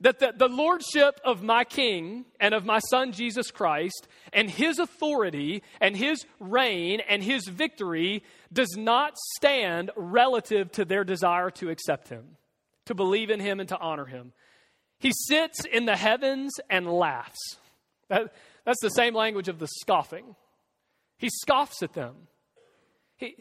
that 0.00 0.18
the, 0.18 0.32
the 0.36 0.48
lordship 0.48 1.20
of 1.24 1.42
my 1.42 1.64
king 1.64 2.24
and 2.40 2.54
of 2.54 2.64
my 2.64 2.78
son 2.78 3.12
Jesus 3.12 3.50
Christ 3.50 4.08
and 4.32 4.50
his 4.50 4.78
authority 4.78 5.62
and 5.80 5.96
his 5.96 6.24
reign 6.40 7.00
and 7.08 7.22
his 7.22 7.46
victory 7.46 8.22
does 8.52 8.76
not 8.76 9.16
stand 9.36 9.90
relative 9.96 10.70
to 10.72 10.84
their 10.84 11.04
desire 11.04 11.50
to 11.50 11.70
accept 11.70 12.08
him, 12.08 12.36
to 12.86 12.94
believe 12.94 13.30
in 13.30 13.40
him, 13.40 13.60
and 13.60 13.68
to 13.68 13.78
honor 13.78 14.06
him. 14.06 14.32
He 14.98 15.12
sits 15.26 15.64
in 15.64 15.84
the 15.84 15.96
heavens 15.96 16.52
and 16.70 16.90
laughs. 16.90 17.58
That, 18.08 18.32
that's 18.64 18.80
the 18.80 18.90
same 18.90 19.14
language 19.14 19.48
of 19.48 19.58
the 19.58 19.68
scoffing. 19.80 20.36
He 21.18 21.28
scoffs 21.30 21.82
at 21.82 21.92
them. 21.92 22.14
He, 23.16 23.36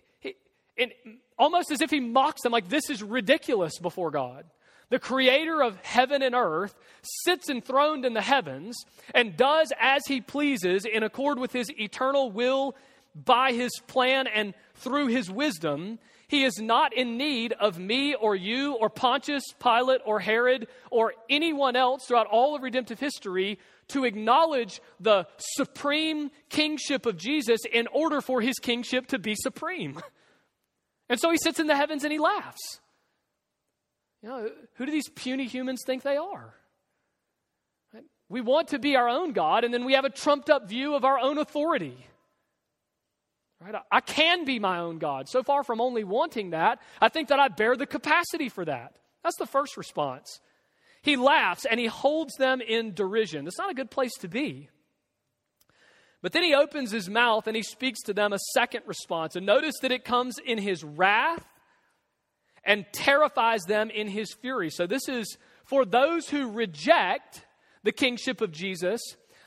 he, 0.76 0.92
almost 1.38 1.72
as 1.72 1.82
if 1.82 1.90
he 1.90 2.00
mocks 2.00 2.42
them, 2.42 2.52
like 2.52 2.70
this 2.70 2.90
is 2.90 3.02
ridiculous 3.04 3.80
before 3.80 4.12
God 4.12 4.46
the 4.94 5.00
creator 5.00 5.64
of 5.64 5.76
heaven 5.82 6.22
and 6.22 6.36
earth, 6.36 6.76
sits 7.02 7.50
enthroned 7.50 8.06
in 8.06 8.14
the 8.14 8.22
heavens 8.22 8.76
and 9.16 9.36
does 9.36 9.74
as 9.80 10.04
he 10.08 10.22
pleases 10.22 10.86
in 10.86 11.02
accord 11.02 11.40
with 11.40 11.52
his 11.52 11.68
eternal 11.80 12.32
will 12.32 12.76
by 13.16 13.54
his 13.54 13.72
plan 13.88 14.28
and 14.28 14.54
through 14.76 15.08
his 15.08 15.32
wisdom. 15.32 15.98
He 16.28 16.44
is 16.44 16.60
not 16.60 16.94
in 16.94 17.18
need 17.18 17.54
of 17.54 17.80
me 17.80 18.14
or 18.14 18.36
you 18.36 18.74
or 18.74 18.88
Pontius, 18.88 19.44
Pilate, 19.60 20.02
or 20.06 20.20
Herod 20.20 20.68
or 20.92 21.14
anyone 21.28 21.76
else 21.76 22.06
throughout 22.06 22.28
all 22.28 22.56
of 22.56 22.62
redemptive 22.62 23.00
history 23.00 23.58
to 23.90 24.06
acknowledge 24.06 24.80
the 25.00 25.26
supreme 25.40 26.30
kingship 26.50 27.08
of 27.08 27.18
Jesus 27.18 27.62
in 27.72 27.88
order 27.88 28.22
for 28.22 28.42
his 28.42 28.60
kingship 28.60 29.08
to 29.08 29.18
be 29.18 29.34
supreme. 29.34 30.00
And 31.14 31.20
so 31.20 31.30
he 31.30 31.38
sits 31.38 31.60
in 31.60 31.68
the 31.68 31.76
heavens 31.76 32.04
and 32.04 32.12
he 32.12 32.18
laughs. 32.18 32.80
You 34.24 34.30
know, 34.30 34.50
who 34.74 34.86
do 34.88 34.92
these 34.92 35.10
puny 35.10 35.46
humans 35.46 35.84
think 35.86 36.02
they 36.02 36.18
are? 36.18 36.56
We 38.30 38.42
want 38.42 38.70
to 38.70 38.80
be 38.80 38.96
our 38.96 39.08
own 39.08 39.32
God, 39.32 39.64
and 39.64 39.72
then 39.72 39.86
we 39.86 39.94
have 39.94 40.06
a 40.06 40.10
trumped 40.10 40.50
up 40.50 40.68
view 40.68 40.96
of 40.96 41.06
our 41.06 41.20
own 41.20 41.38
authority. 41.38 41.96
Right? 43.62 43.76
I 43.92 44.00
can 44.00 44.44
be 44.44 44.58
my 44.58 44.80
own 44.80 44.98
God. 44.98 45.30
So 45.30 45.44
far 45.44 45.64
from 45.64 45.82
only 45.82 46.04
wanting 46.04 46.50
that, 46.50 46.80
I 47.00 47.10
think 47.10 47.30
that 47.30 47.40
I 47.40 47.48
bear 47.48 47.78
the 47.78 47.86
capacity 47.86 48.50
for 48.50 48.66
that. 48.66 48.96
That's 49.24 49.38
the 49.38 49.46
first 49.46 49.78
response. 49.78 50.40
He 51.04 51.16
laughs 51.16 51.66
and 51.70 51.80
he 51.80 51.86
holds 51.86 52.34
them 52.38 52.60
in 52.60 52.96
derision. 52.96 53.46
That's 53.46 53.60
not 53.60 53.70
a 53.70 53.76
good 53.76 53.92
place 53.92 54.14
to 54.22 54.28
be. 54.28 54.68
But 56.24 56.32
then 56.32 56.44
he 56.44 56.56
opens 56.56 56.90
his 56.90 57.10
mouth 57.10 57.48
and 57.48 57.56
he 57.56 57.62
speaks 57.62 58.02
to 58.04 58.14
them 58.14 58.32
a 58.32 58.40
second 58.54 58.84
response. 58.88 59.36
And 59.36 59.46
notice 59.46 59.76
that 59.82 59.92
it 59.92 60.06
comes 60.06 60.38
in 60.44 60.58
his 60.58 60.82
wrath 60.82 61.46
and 62.64 62.86
terrifies 62.94 63.64
them 63.64 63.90
in 63.90 64.08
his 64.08 64.34
fury. 64.34 64.70
So, 64.70 64.88
this 64.88 65.10
is 65.10 65.38
for 65.66 65.84
those 65.84 66.30
who 66.30 66.50
reject 66.50 67.46
the 67.84 67.92
kingship 67.92 68.40
of 68.40 68.54
Jesus. 68.54 69.02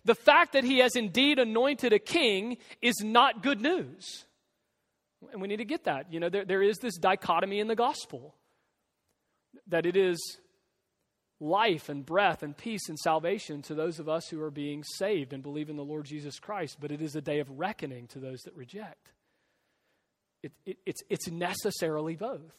The 0.04 0.14
fact 0.14 0.52
that 0.52 0.64
he 0.64 0.78
has 0.78 0.94
indeed 0.94 1.38
anointed 1.38 1.94
a 1.94 1.98
king 1.98 2.58
is 2.82 2.96
not 3.02 3.42
good 3.42 3.60
news. 3.60 4.26
And 5.32 5.40
we 5.40 5.48
need 5.48 5.56
to 5.56 5.64
get 5.64 5.84
that. 5.84 6.12
You 6.12 6.20
know, 6.20 6.28
there, 6.28 6.44
there 6.44 6.62
is 6.62 6.76
this 6.76 6.98
dichotomy 6.98 7.58
in 7.58 7.68
the 7.68 7.74
gospel 7.74 8.34
that 9.66 9.86
it 9.86 9.96
is 9.96 10.18
life 11.40 11.88
and 11.88 12.04
breath 12.04 12.42
and 12.42 12.56
peace 12.56 12.88
and 12.88 12.98
salvation 12.98 13.62
to 13.62 13.74
those 13.74 13.98
of 13.98 14.08
us 14.08 14.28
who 14.28 14.40
are 14.42 14.50
being 14.50 14.82
saved 14.96 15.32
and 15.32 15.42
believe 15.42 15.68
in 15.68 15.76
the 15.76 15.84
Lord 15.84 16.06
Jesus 16.06 16.38
Christ, 16.38 16.78
but 16.80 16.90
it 16.90 17.02
is 17.02 17.14
a 17.14 17.20
day 17.20 17.40
of 17.40 17.58
reckoning 17.58 18.06
to 18.08 18.18
those 18.18 18.40
that 18.42 18.56
reject. 18.56 19.12
It, 20.42 20.52
it, 20.64 20.78
it's, 20.86 21.02
it's 21.10 21.28
necessarily 21.28 22.16
both. 22.16 22.54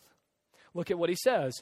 Look 0.74 0.92
at 0.92 1.00
what 1.00 1.10
he 1.10 1.16
says. 1.16 1.54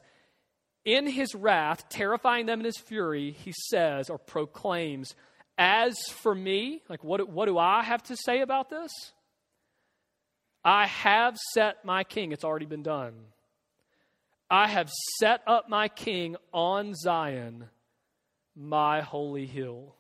In 0.84 1.08
his 1.08 1.34
wrath, 1.34 1.88
terrifying 1.90 2.46
them 2.46 2.60
in 2.60 2.66
his 2.66 2.78
fury, 2.78 3.32
he 3.32 3.54
says 3.70 4.10
or 4.10 4.18
proclaims, 4.18 5.16
As 5.58 5.96
for 6.22 6.36
me, 6.36 6.84
like 6.90 7.04
what, 7.04 7.28
what 7.30 7.46
do 7.46 7.58
I 7.58 7.84
have 7.84 8.04
to 8.04 8.18
say 8.18 8.42
about 8.42 8.70
this? 8.70 8.92
I 10.64 10.88
have 10.88 11.38
set 11.54 11.86
my 11.86 12.04
king. 12.04 12.32
It's 12.32 12.44
already 12.44 12.66
been 12.66 12.84
done. 12.84 13.14
I 14.50 14.68
have 14.68 14.92
set 15.20 15.42
up 15.48 15.70
my 15.70 15.88
king 15.88 16.36
on 16.54 16.94
Zion, 16.94 17.66
my 18.56 19.02
holy 19.02 19.48
hill. 19.48 19.96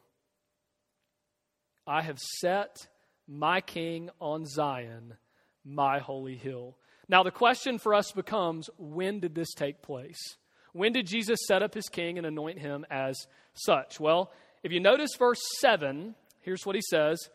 I 1.87 2.01
have 2.01 2.19
set 2.19 2.87
my 3.27 3.61
king 3.61 4.09
on 4.21 4.45
Zion, 4.45 5.15
my 5.63 5.99
holy 5.99 6.35
hill. 6.35 6.77
Now, 7.07 7.23
the 7.23 7.31
question 7.31 7.77
for 7.79 7.93
us 7.93 8.11
becomes 8.11 8.69
when 8.77 9.19
did 9.19 9.35
this 9.35 9.53
take 9.53 9.81
place? 9.81 10.37
When 10.73 10.91
did 10.91 11.07
Jesus 11.07 11.39
set 11.47 11.63
up 11.63 11.73
his 11.73 11.87
king 11.89 12.17
and 12.17 12.27
anoint 12.27 12.59
him 12.59 12.85
as 12.89 13.15
such? 13.53 13.99
Well, 13.99 14.31
if 14.63 14.71
you 14.71 14.79
notice 14.79 15.11
verse 15.17 15.41
7, 15.59 16.15
here's 16.41 16.65
what 16.65 16.75
he 16.75 16.81
says. 16.81 17.29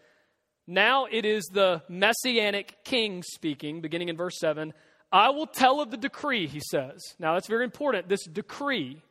Now 0.66 1.06
it 1.10 1.24
is 1.24 1.44
the 1.52 1.82
messianic 1.88 2.84
king 2.84 3.22
speaking, 3.22 3.80
beginning 3.80 4.08
in 4.08 4.16
verse 4.16 4.38
7. 4.38 4.72
I 5.12 5.30
will 5.30 5.46
tell 5.46 5.80
of 5.80 5.90
the 5.90 5.96
decree, 5.96 6.46
he 6.46 6.60
says. 6.70 7.00
Now 7.18 7.34
that's 7.34 7.48
very 7.48 7.64
important, 7.64 8.08
this 8.08 8.24
decree. 8.24 9.02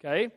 Okay? 0.00 0.30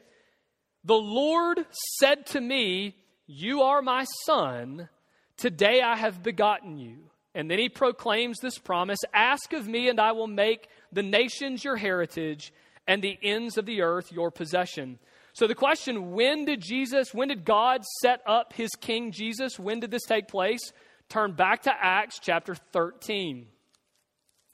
The 0.84 0.96
Lord 0.96 1.66
said 2.00 2.26
to 2.28 2.42
me, 2.42 2.96
You 3.26 3.62
are 3.62 3.82
my 3.82 4.06
son. 4.26 4.90
Today 5.38 5.82
I 5.82 5.96
have 5.96 6.24
begotten 6.24 6.78
you. 6.78 6.98
And 7.36 7.52
then 7.52 7.60
he 7.60 7.70
proclaims 7.70 8.40
this 8.40 8.58
promise 8.58 9.00
Ask 9.14 9.54
of 9.54 9.68
me, 9.68 9.90
and 9.90 10.00
I 10.00 10.14
will 10.14 10.28
make 10.28 10.70
the 10.92 11.04
nations 11.04 11.64
your 11.64 11.76
heritage 11.76 12.52
and 12.88 13.02
the 13.02 13.18
ends 13.22 13.58
of 13.58 13.66
the 13.66 13.82
earth 13.82 14.12
your 14.12 14.32
possession. 14.32 14.98
So 15.34 15.46
the 15.46 15.56
question 15.56 16.14
when 16.14 16.46
did 16.46 16.62
Jesus, 16.62 17.14
when 17.14 17.28
did 17.28 17.46
God 17.46 17.84
set 18.02 18.22
up 18.26 18.54
his 18.54 18.72
King 18.82 19.12
Jesus? 19.12 19.60
When 19.60 19.80
did 19.80 19.92
this 19.92 20.06
take 20.06 20.28
place? 20.28 20.72
Turn 21.10 21.34
back 21.34 21.64
to 21.64 21.72
Acts 21.72 22.20
chapter 22.20 22.56
13. 22.56 23.48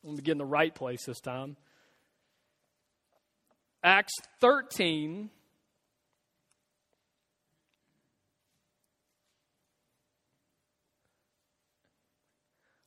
Let 0.03 0.15
me 0.15 0.21
get 0.21 0.33
in 0.33 0.37
the 0.37 0.45
right 0.45 0.73
place 0.73 1.05
this 1.05 1.21
time. 1.21 1.55
Acts 3.83 4.13
13. 4.41 5.29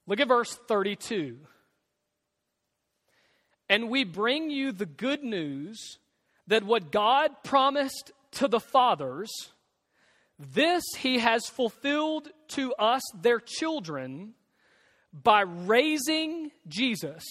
Look 0.07 0.21
at 0.21 0.29
verse 0.29 0.55
32. 0.69 1.39
And 3.69 3.91
we 3.91 4.05
bring 4.05 4.51
you 4.51 4.73
the 4.73 4.87
good 4.87 5.25
news 5.25 5.99
that 6.47 6.65
what 6.65 6.93
God 6.93 7.31
promised 7.43 8.13
to 8.33 8.47
the 8.47 8.61
fathers, 8.61 9.31
this 10.39 10.85
he 10.99 11.19
has 11.19 11.47
fulfilled 11.47 12.29
to 12.49 12.73
us, 12.75 13.03
their 13.21 13.41
children, 13.41 14.35
by 15.23 15.43
raising 15.43 16.51
Jesus. 16.69 17.25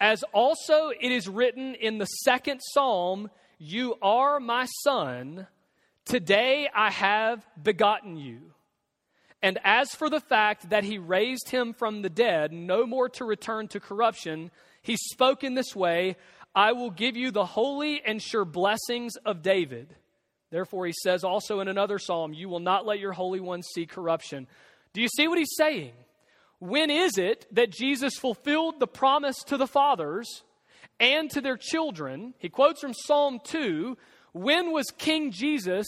As 0.00 0.22
also 0.32 0.88
it 0.88 1.12
is 1.12 1.28
written 1.28 1.74
in 1.74 1.98
the 1.98 2.06
second 2.06 2.60
psalm, 2.60 3.30
You 3.58 3.96
are 4.02 4.40
my 4.40 4.66
son, 4.82 5.46
today 6.04 6.68
I 6.74 6.90
have 6.90 7.44
begotten 7.60 8.16
you. 8.16 8.52
And 9.42 9.58
as 9.62 9.94
for 9.94 10.08
the 10.08 10.20
fact 10.20 10.70
that 10.70 10.84
he 10.84 10.96
raised 10.96 11.50
him 11.50 11.74
from 11.74 12.00
the 12.02 12.08
dead, 12.08 12.52
no 12.52 12.86
more 12.86 13.08
to 13.10 13.24
return 13.24 13.68
to 13.68 13.80
corruption, 13.80 14.50
he 14.80 14.96
spoke 14.96 15.44
in 15.44 15.54
this 15.54 15.76
way 15.76 16.16
I 16.54 16.72
will 16.72 16.90
give 16.90 17.16
you 17.16 17.30
the 17.30 17.44
holy 17.44 18.00
and 18.04 18.22
sure 18.22 18.44
blessings 18.44 19.16
of 19.16 19.42
David. 19.42 19.94
Therefore, 20.50 20.86
he 20.86 20.94
says 21.02 21.24
also 21.24 21.58
in 21.60 21.66
another 21.66 21.98
psalm, 21.98 22.32
You 22.32 22.48
will 22.48 22.60
not 22.60 22.86
let 22.86 23.00
your 23.00 23.12
Holy 23.12 23.40
One 23.40 23.62
see 23.62 23.86
corruption. 23.86 24.46
Do 24.92 25.00
you 25.02 25.08
see 25.08 25.26
what 25.26 25.38
he's 25.38 25.54
saying? 25.56 25.92
When 26.64 26.90
is 26.90 27.18
it 27.18 27.46
that 27.52 27.70
Jesus 27.70 28.16
fulfilled 28.16 28.80
the 28.80 28.86
promise 28.86 29.36
to 29.46 29.56
the 29.56 29.66
fathers 29.66 30.44
and 30.98 31.30
to 31.30 31.40
their 31.40 31.58
children? 31.58 32.34
He 32.38 32.48
quotes 32.48 32.80
from 32.80 32.94
Psalm 32.94 33.40
2 33.44 33.96
When 34.32 34.72
was 34.72 34.86
King 34.96 35.30
Jesus 35.30 35.86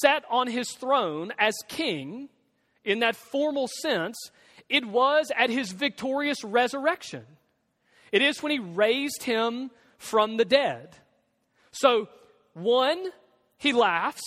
set 0.00 0.24
on 0.30 0.48
his 0.48 0.72
throne 0.72 1.32
as 1.38 1.54
king? 1.68 2.28
in 2.86 3.00
that 3.00 3.16
formal 3.16 3.68
sense, 3.82 4.16
it 4.70 4.86
was 4.86 5.30
at 5.36 5.50
his 5.50 5.72
victorious 5.72 6.42
resurrection. 6.44 7.24
It 8.12 8.22
is 8.22 8.42
when 8.42 8.52
he 8.52 8.60
raised 8.60 9.24
him 9.24 9.70
from 9.98 10.36
the 10.36 10.44
dead. 10.44 10.96
So, 11.72 12.08
one, 12.54 13.10
he 13.58 13.72
laughs. 13.72 14.22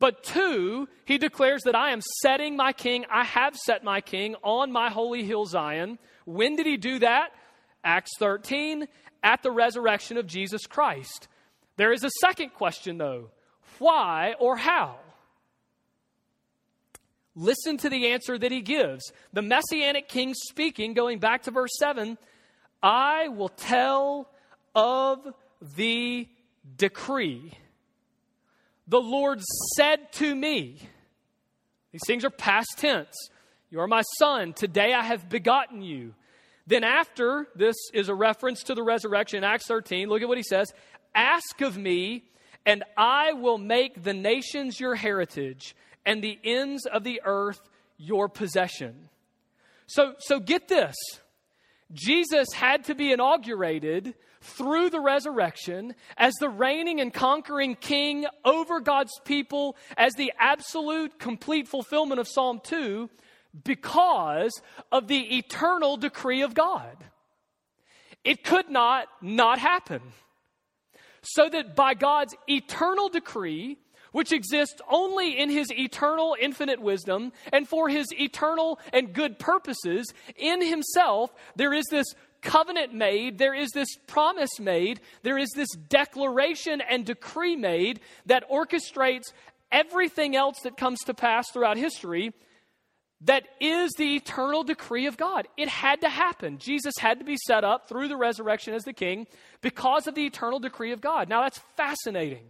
But 0.00 0.22
two, 0.22 0.88
he 1.04 1.18
declares 1.18 1.62
that 1.64 1.74
I 1.74 1.90
am 1.90 2.00
setting 2.22 2.56
my 2.56 2.72
king, 2.72 3.04
I 3.10 3.24
have 3.24 3.56
set 3.56 3.82
my 3.82 4.00
king 4.00 4.36
on 4.42 4.70
my 4.70 4.90
holy 4.90 5.24
hill 5.24 5.44
Zion. 5.44 5.98
When 6.24 6.56
did 6.56 6.66
he 6.66 6.76
do 6.76 7.00
that? 7.00 7.30
Acts 7.82 8.12
13, 8.18 8.86
at 9.22 9.42
the 9.42 9.50
resurrection 9.50 10.16
of 10.16 10.26
Jesus 10.26 10.66
Christ. 10.66 11.28
There 11.76 11.92
is 11.92 12.04
a 12.04 12.10
second 12.20 12.50
question, 12.54 12.98
though 12.98 13.30
why 13.78 14.34
or 14.38 14.56
how? 14.56 14.96
Listen 17.34 17.76
to 17.78 17.88
the 17.88 18.08
answer 18.08 18.36
that 18.36 18.50
he 18.50 18.60
gives. 18.60 19.12
The 19.32 19.42
messianic 19.42 20.08
king 20.08 20.34
speaking, 20.34 20.94
going 20.94 21.20
back 21.20 21.44
to 21.44 21.50
verse 21.50 21.70
7 21.78 22.18
I 22.82 23.28
will 23.28 23.48
tell 23.48 24.30
of 24.74 25.26
the 25.76 26.28
decree. 26.76 27.52
The 28.88 29.00
Lord 29.00 29.40
said 29.76 30.12
to 30.14 30.34
me, 30.34 30.78
these 31.92 32.00
things 32.06 32.24
are 32.24 32.30
past 32.30 32.78
tense. 32.78 33.14
You 33.70 33.80
are 33.80 33.86
my 33.86 34.02
son. 34.18 34.54
Today 34.54 34.94
I 34.94 35.02
have 35.02 35.28
begotten 35.28 35.82
you. 35.82 36.14
Then, 36.66 36.84
after 36.84 37.46
this 37.54 37.76
is 37.94 38.08
a 38.08 38.14
reference 38.14 38.62
to 38.64 38.74
the 38.74 38.82
resurrection, 38.82 39.42
Acts 39.42 39.66
13, 39.66 40.08
look 40.08 40.20
at 40.20 40.28
what 40.28 40.36
he 40.36 40.42
says 40.42 40.72
Ask 41.14 41.60
of 41.60 41.76
me, 41.78 42.24
and 42.66 42.84
I 42.96 43.32
will 43.32 43.58
make 43.58 44.02
the 44.02 44.12
nations 44.12 44.78
your 44.78 44.94
heritage 44.94 45.74
and 46.04 46.22
the 46.22 46.38
ends 46.44 46.86
of 46.86 47.04
the 47.04 47.22
earth 47.24 47.60
your 47.96 48.28
possession. 48.28 49.08
So, 49.86 50.14
so 50.18 50.40
get 50.40 50.68
this. 50.68 50.94
Jesus 51.92 52.48
had 52.54 52.84
to 52.84 52.94
be 52.94 53.12
inaugurated 53.12 54.14
through 54.40 54.90
the 54.90 55.00
resurrection 55.00 55.94
as 56.16 56.34
the 56.34 56.48
reigning 56.48 57.00
and 57.00 57.12
conquering 57.12 57.74
king 57.74 58.26
over 58.44 58.80
God's 58.80 59.18
people 59.24 59.76
as 59.96 60.14
the 60.14 60.32
absolute 60.38 61.18
complete 61.18 61.66
fulfillment 61.66 62.20
of 62.20 62.28
Psalm 62.28 62.60
2 62.62 63.08
because 63.64 64.60
of 64.92 65.08
the 65.08 65.38
eternal 65.38 65.96
decree 65.96 66.42
of 66.42 66.54
God. 66.54 66.96
It 68.24 68.44
could 68.44 68.68
not 68.68 69.08
not 69.22 69.58
happen. 69.58 70.02
So 71.22 71.48
that 71.48 71.74
by 71.74 71.94
God's 71.94 72.34
eternal 72.48 73.08
decree, 73.08 73.78
which 74.12 74.32
exists 74.32 74.80
only 74.90 75.38
in 75.38 75.50
his 75.50 75.70
eternal 75.72 76.36
infinite 76.40 76.80
wisdom 76.80 77.32
and 77.52 77.68
for 77.68 77.88
his 77.88 78.06
eternal 78.12 78.78
and 78.92 79.12
good 79.12 79.38
purposes, 79.38 80.12
in 80.36 80.64
himself, 80.64 81.32
there 81.56 81.72
is 81.72 81.84
this 81.90 82.06
covenant 82.40 82.94
made, 82.94 83.38
there 83.38 83.54
is 83.54 83.70
this 83.70 83.88
promise 84.06 84.60
made, 84.60 85.00
there 85.22 85.38
is 85.38 85.50
this 85.54 85.70
declaration 85.88 86.80
and 86.80 87.04
decree 87.04 87.56
made 87.56 88.00
that 88.26 88.48
orchestrates 88.50 89.32
everything 89.70 90.36
else 90.36 90.60
that 90.62 90.76
comes 90.76 90.98
to 91.00 91.14
pass 91.14 91.50
throughout 91.50 91.76
history 91.76 92.32
that 93.22 93.44
is 93.60 93.90
the 93.98 94.14
eternal 94.14 94.62
decree 94.62 95.06
of 95.06 95.16
God. 95.16 95.48
It 95.56 95.68
had 95.68 96.02
to 96.02 96.08
happen. 96.08 96.58
Jesus 96.58 96.94
had 97.00 97.18
to 97.18 97.24
be 97.24 97.36
set 97.46 97.64
up 97.64 97.88
through 97.88 98.08
the 98.08 98.16
resurrection 98.16 98.74
as 98.74 98.84
the 98.84 98.92
king 98.92 99.26
because 99.60 100.06
of 100.06 100.14
the 100.14 100.24
eternal 100.24 100.60
decree 100.60 100.92
of 100.92 101.00
God. 101.00 101.28
Now, 101.28 101.42
that's 101.42 101.58
fascinating. 101.76 102.44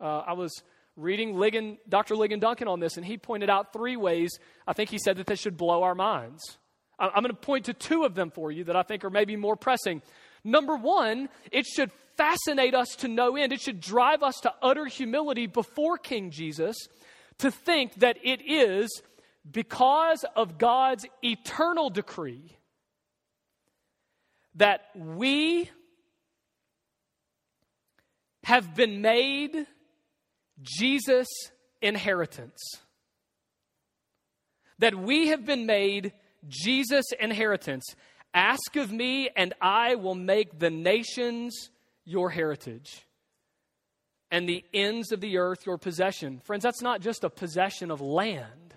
Uh, 0.00 0.24
I 0.26 0.32
was 0.32 0.50
reading 0.96 1.34
Ligon, 1.34 1.78
Dr. 1.88 2.14
Ligon 2.14 2.40
Duncan 2.40 2.68
on 2.68 2.80
this, 2.80 2.96
and 2.96 3.06
he 3.06 3.16
pointed 3.16 3.50
out 3.50 3.72
three 3.72 3.96
ways 3.96 4.30
I 4.66 4.72
think 4.72 4.90
he 4.90 4.98
said 4.98 5.16
that 5.16 5.26
this 5.26 5.40
should 5.40 5.56
blow 5.56 5.82
our 5.82 5.94
minds. 5.94 6.58
I'm 6.98 7.22
going 7.22 7.34
to 7.34 7.34
point 7.34 7.64
to 7.64 7.74
two 7.74 8.04
of 8.04 8.14
them 8.14 8.30
for 8.30 8.52
you 8.52 8.64
that 8.64 8.76
I 8.76 8.82
think 8.82 9.04
are 9.04 9.10
maybe 9.10 9.34
more 9.34 9.56
pressing. 9.56 10.02
Number 10.44 10.76
one, 10.76 11.28
it 11.50 11.66
should 11.66 11.90
fascinate 12.16 12.74
us 12.74 12.94
to 12.96 13.08
no 13.08 13.36
end. 13.36 13.52
It 13.52 13.60
should 13.60 13.80
drive 13.80 14.22
us 14.22 14.38
to 14.40 14.52
utter 14.62 14.86
humility 14.86 15.46
before 15.46 15.98
King 15.98 16.30
Jesus 16.30 16.76
to 17.38 17.50
think 17.50 17.94
that 17.96 18.18
it 18.22 18.40
is 18.46 19.02
because 19.50 20.24
of 20.36 20.58
God's 20.58 21.06
eternal 21.24 21.90
decree 21.90 22.56
that 24.54 24.82
we 24.94 25.70
have 28.44 28.74
been 28.74 29.00
made 29.00 29.66
Jesus' 30.62 31.28
inheritance. 31.80 32.60
That 34.78 34.94
we 34.94 35.28
have 35.28 35.44
been 35.44 35.66
made 35.66 36.12
Jesus' 36.48 37.06
inheritance. 37.20 37.84
Ask 38.34 38.76
of 38.76 38.90
me, 38.92 39.30
and 39.36 39.54
I 39.60 39.94
will 39.96 40.14
make 40.14 40.58
the 40.58 40.70
nations 40.70 41.70
your 42.04 42.30
heritage 42.30 43.06
and 44.30 44.48
the 44.48 44.64
ends 44.72 45.12
of 45.12 45.20
the 45.20 45.36
earth 45.36 45.66
your 45.66 45.78
possession. 45.78 46.40
Friends, 46.44 46.62
that's 46.62 46.82
not 46.82 47.00
just 47.00 47.22
a 47.22 47.30
possession 47.30 47.90
of 47.90 48.00
land. 48.00 48.74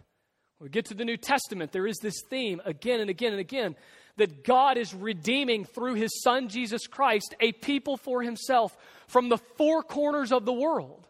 When 0.57 0.67
we 0.67 0.69
get 0.69 0.85
to 0.85 0.93
the 0.93 1.05
New 1.05 1.17
Testament, 1.17 1.71
there 1.71 1.87
is 1.87 1.97
this 2.01 2.21
theme 2.29 2.61
again 2.65 2.99
and 2.99 3.09
again 3.09 3.31
and 3.31 3.39
again 3.39 3.75
that 4.17 4.43
God 4.43 4.77
is 4.77 4.93
redeeming 4.93 5.65
through 5.65 5.95
his 5.95 6.21
Son 6.21 6.49
Jesus 6.49 6.87
Christ 6.87 7.35
a 7.39 7.51
people 7.53 7.97
for 7.97 8.21
himself 8.21 8.77
from 9.07 9.29
the 9.29 9.37
four 9.37 9.81
corners 9.81 10.31
of 10.31 10.45
the 10.45 10.53
world 10.53 11.07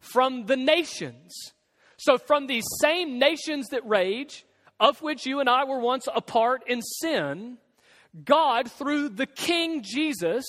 from 0.00 0.46
the 0.46 0.56
nations. 0.56 1.34
So, 1.96 2.18
from 2.18 2.46
these 2.46 2.64
same 2.80 3.18
nations 3.18 3.68
that 3.68 3.86
rage, 3.86 4.44
of 4.78 5.02
which 5.02 5.26
you 5.26 5.40
and 5.40 5.48
I 5.48 5.64
were 5.64 5.80
once 5.80 6.06
a 6.14 6.20
part 6.20 6.62
in 6.68 6.82
sin, 6.82 7.58
God, 8.24 8.70
through 8.70 9.10
the 9.10 9.26
King 9.26 9.82
Jesus, 9.82 10.44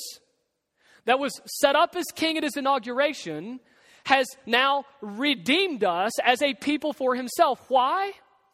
that 1.06 1.20
was 1.20 1.42
set 1.46 1.76
up 1.76 1.96
as 1.96 2.06
king 2.14 2.38
at 2.38 2.44
his 2.44 2.56
inauguration, 2.56 3.60
has 4.06 4.28
now 4.46 4.86
redeemed 5.02 5.84
us 5.84 6.12
as 6.20 6.42
a 6.42 6.54
people 6.54 6.94
for 6.94 7.16
himself. 7.16 7.60
Why? 7.68 8.12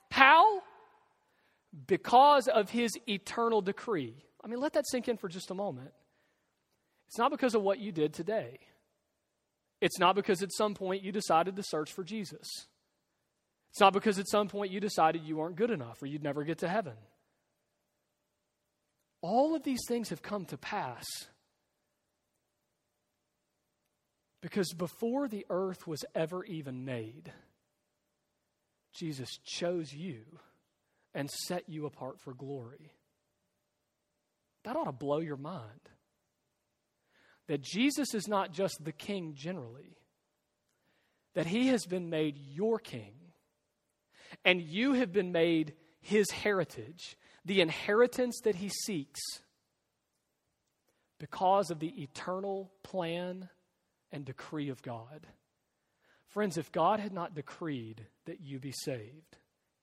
How? 0.10 0.62
Because 1.88 2.48
of 2.48 2.70
his 2.70 2.92
eternal 3.08 3.62
decree. 3.62 4.16
I 4.44 4.48
mean, 4.48 4.60
let 4.60 4.74
that 4.74 4.86
sink 4.88 5.08
in 5.08 5.18
for 5.18 5.28
just 5.28 5.52
a 5.52 5.54
moment. 5.54 5.92
It's 7.08 7.18
not 7.18 7.32
because 7.32 7.56
of 7.56 7.62
what 7.62 7.80
you 7.80 7.92
did 7.92 8.14
today. 8.14 8.60
It's 9.82 10.00
not 10.00 10.16
because 10.16 10.42
at 10.42 10.54
some 10.54 10.74
point 10.74 11.04
you 11.04 11.12
decided 11.12 11.56
to 11.56 11.64
search 11.64 11.92
for 11.92 12.04
Jesus. 12.04 12.48
It's 13.72 13.80
not 13.80 13.94
because 13.94 14.20
at 14.20 14.30
some 14.30 14.48
point 14.48 14.72
you 14.72 14.80
decided 14.80 15.24
you 15.24 15.38
weren't 15.38 15.58
good 15.58 15.72
enough 15.72 16.02
or 16.02 16.06
you'd 16.06 16.24
never 16.24 16.44
get 16.44 16.60
to 16.60 16.70
heaven. 16.70 16.94
All 19.22 19.56
of 19.56 19.64
these 19.64 19.82
things 19.88 20.10
have 20.10 20.22
come 20.22 20.46
to 20.46 20.58
pass 20.58 21.06
because 24.42 24.72
before 24.74 25.28
the 25.28 25.46
earth 25.50 25.88
was 25.88 26.06
ever 26.14 26.46
even 26.46 26.86
made, 26.86 27.34
Jesus 28.94 29.40
chose 29.44 29.92
you 29.92 30.22
and 31.14 31.30
set 31.30 31.68
you 31.68 31.86
apart 31.86 32.20
for 32.20 32.34
glory. 32.34 32.94
That 34.64 34.76
ought 34.76 34.86
to 34.86 34.92
blow 34.92 35.20
your 35.20 35.38
mind. 35.38 35.90
That 37.48 37.62
Jesus 37.62 38.14
is 38.14 38.28
not 38.28 38.52
just 38.52 38.84
the 38.84 38.92
king 38.92 39.34
generally, 39.36 39.98
that 41.36 41.46
he 41.46 41.68
has 41.68 41.86
been 41.86 42.10
made 42.10 42.38
your 42.38 42.80
king, 42.80 43.14
and 44.44 44.62
you 44.62 44.94
have 44.94 45.12
been 45.12 45.32
made 45.32 45.74
his 46.02 46.32
heritage, 46.32 47.18
the 47.44 47.62
inheritance 47.62 48.40
that 48.44 48.56
he 48.56 48.70
seeks, 48.70 49.20
because 51.20 51.70
of 51.70 51.80
the 51.80 52.02
eternal 52.02 52.72
plan 52.84 53.50
and 54.12 54.26
decree 54.26 54.70
of 54.70 54.82
God. 54.82 55.28
Friends, 56.28 56.58
if 56.58 56.72
God 56.72 57.00
had 57.00 57.14
not 57.14 57.36
decreed 57.36 58.06
that 58.26 58.42
you 58.42 58.60
be 58.60 58.74
saved, 58.84 59.38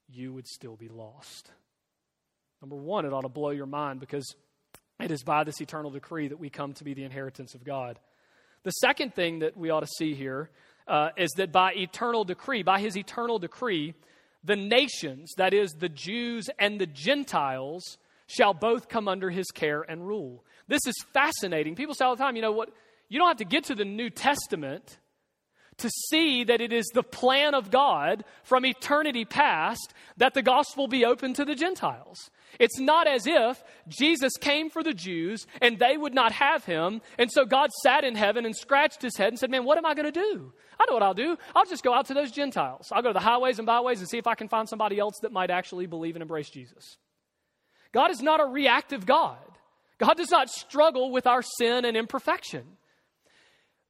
you 0.09 0.33
would 0.33 0.47
still 0.47 0.77
be 0.77 0.89
lost. 0.89 1.51
Number 2.61 2.77
one, 2.77 3.07
it 3.07 3.13
ought 3.13 3.23
to 3.23 3.29
blow 3.29 3.51
your 3.51 3.67
mind 3.67 4.01
because 4.01 4.35
it 5.01 5.11
is 5.11 5.23
by 5.23 5.45
this 5.45 5.61
eternal 5.61 5.91
decree 5.91 6.29
that 6.29 6.39
we 6.39 6.51
come 6.51 6.75
to 6.75 6.85
be 6.85 6.95
the 6.95 7.05
inheritance 7.05 7.55
of 7.55 7.65
God. 7.65 7.99
The 8.63 8.71
second 8.71 9.15
thing 9.15 9.41
that 9.41 9.57
we 9.57 9.71
ought 9.71 9.81
to 9.81 9.89
see 9.99 10.15
here 10.15 10.51
uh, 10.87 11.11
is 11.17 11.31
that 11.37 11.53
by 11.53 11.73
eternal 11.75 12.25
decree, 12.25 12.63
by 12.63 12.81
his 12.81 12.97
eternal 12.97 13.39
decree, 13.39 13.95
the 14.45 14.57
nations, 14.57 15.33
that 15.37 15.55
is, 15.55 15.73
the 15.73 15.89
Jews 15.89 16.49
and 16.59 16.81
the 16.81 16.87
Gentiles, 16.87 17.99
shall 18.27 18.55
both 18.55 18.89
come 18.89 19.09
under 19.09 19.31
his 19.31 19.51
care 19.51 19.83
and 19.83 20.07
rule. 20.07 20.45
This 20.69 20.87
is 20.87 20.95
fascinating. 21.13 21.75
People 21.75 21.95
say 21.95 22.05
all 22.05 22.17
the 22.17 22.23
time, 22.23 22.37
you 22.37 22.43
know 22.43 22.53
what? 22.53 22.71
You 23.09 23.19
don't 23.19 23.29
have 23.29 23.37
to 23.39 23.45
get 23.45 23.65
to 23.65 23.75
the 23.75 23.85
New 23.85 24.11
Testament 24.11 24.99
to 25.79 25.91
see 26.09 26.45
that 26.45 26.61
it 26.61 26.73
is 26.73 26.87
the 26.95 27.03
plan 27.03 27.55
of 27.55 27.71
God 27.71 28.25
from 28.45 28.65
eternity 28.65 29.25
past 29.25 29.93
that 30.17 30.35
the 30.35 30.43
gospel 30.43 30.87
be 30.87 31.05
open 31.05 31.35
to 31.35 31.45
the 31.45 31.55
Gentiles. 31.55 32.31
It's 32.59 32.79
not 32.79 33.07
as 33.07 33.27
if 33.27 33.63
Jesus 33.89 34.33
came 34.41 34.71
for 34.71 34.83
the 34.83 34.95
Jews 34.95 35.47
and 35.61 35.79
they 35.79 35.97
would 35.97 36.15
not 36.15 36.33
have 36.33 36.65
him. 36.65 37.01
And 37.19 37.31
so 37.31 37.45
God 37.45 37.71
sat 37.83 38.05
in 38.05 38.15
heaven 38.15 38.45
and 38.45 38.57
scratched 38.57 39.03
his 39.03 39.17
head 39.17 39.29
and 39.29 39.39
said, 39.39 39.51
Man, 39.51 39.65
what 39.65 39.79
am 39.79 39.87
I 39.87 39.95
going 39.95 40.13
to 40.13 40.13
do? 40.13 40.53
I 40.79 40.87
know 40.87 40.95
what 40.95 41.03
I'll 41.03 41.15
do. 41.15 41.37
I'll 41.55 41.67
just 41.67 41.85
go 41.85 41.95
out 41.95 42.07
to 42.07 42.15
those 42.15 42.31
Gentiles. 42.31 42.89
I'll 42.93 43.03
go 43.03 43.11
to 43.11 43.15
the 43.15 43.21
highways 43.21 43.59
and 43.59 43.67
byways 43.67 44.01
and 44.01 44.09
see 44.09 44.19
if 44.19 44.27
I 44.27 44.35
can 44.35 44.49
find 44.49 44.69
somebody 44.69 44.99
else 44.99 45.19
that 45.23 45.33
might 45.33 45.51
actually 45.51 45.87
believe 45.87 46.17
and 46.17 46.23
embrace 46.23 46.51
Jesus. 46.51 46.97
God 47.93 48.11
is 48.11 48.23
not 48.23 48.41
a 48.41 48.47
reactive 48.47 49.07
God. 49.07 49.39
God 49.99 50.17
does 50.17 50.31
not 50.31 50.51
struggle 50.51 51.13
with 51.13 51.27
our 51.27 51.43
sin 51.43 51.85
and 51.85 51.97
imperfection. 51.97 52.65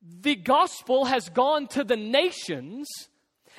The 0.03 0.35
gospel 0.35 1.07
has 1.07 1.29
gone 1.29 1.69
to 1.69 1.85
the 1.85 1.97
nations 1.97 2.89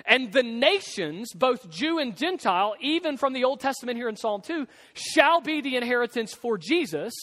and 0.05 0.31
the 0.31 0.43
nations, 0.43 1.33
both 1.33 1.69
Jew 1.69 1.99
and 1.99 2.15
Gentile, 2.15 2.75
even 2.81 3.17
from 3.17 3.33
the 3.33 3.43
Old 3.43 3.59
Testament 3.59 3.97
here 3.97 4.09
in 4.09 4.15
Psalm 4.15 4.41
2, 4.41 4.67
shall 4.93 5.41
be 5.41 5.61
the 5.61 5.75
inheritance 5.75 6.33
for 6.33 6.57
Jesus 6.57 7.13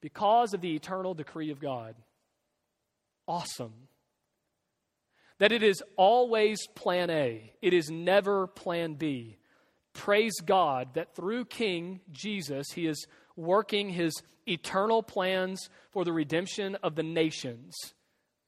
because 0.00 0.54
of 0.54 0.60
the 0.60 0.74
eternal 0.74 1.14
decree 1.14 1.50
of 1.50 1.60
God. 1.60 1.94
Awesome. 3.26 3.88
That 5.38 5.52
it 5.52 5.62
is 5.62 5.82
always 5.96 6.66
plan 6.74 7.10
A, 7.10 7.52
it 7.62 7.72
is 7.72 7.90
never 7.90 8.46
plan 8.46 8.94
B. 8.94 9.38
Praise 9.92 10.34
God 10.44 10.94
that 10.94 11.16
through 11.16 11.46
King 11.46 12.00
Jesus, 12.12 12.68
He 12.72 12.86
is 12.86 13.06
working 13.36 13.90
His 13.90 14.14
eternal 14.46 15.02
plans 15.02 15.68
for 15.90 16.04
the 16.04 16.12
redemption 16.12 16.76
of 16.76 16.94
the 16.94 17.02
nations 17.02 17.74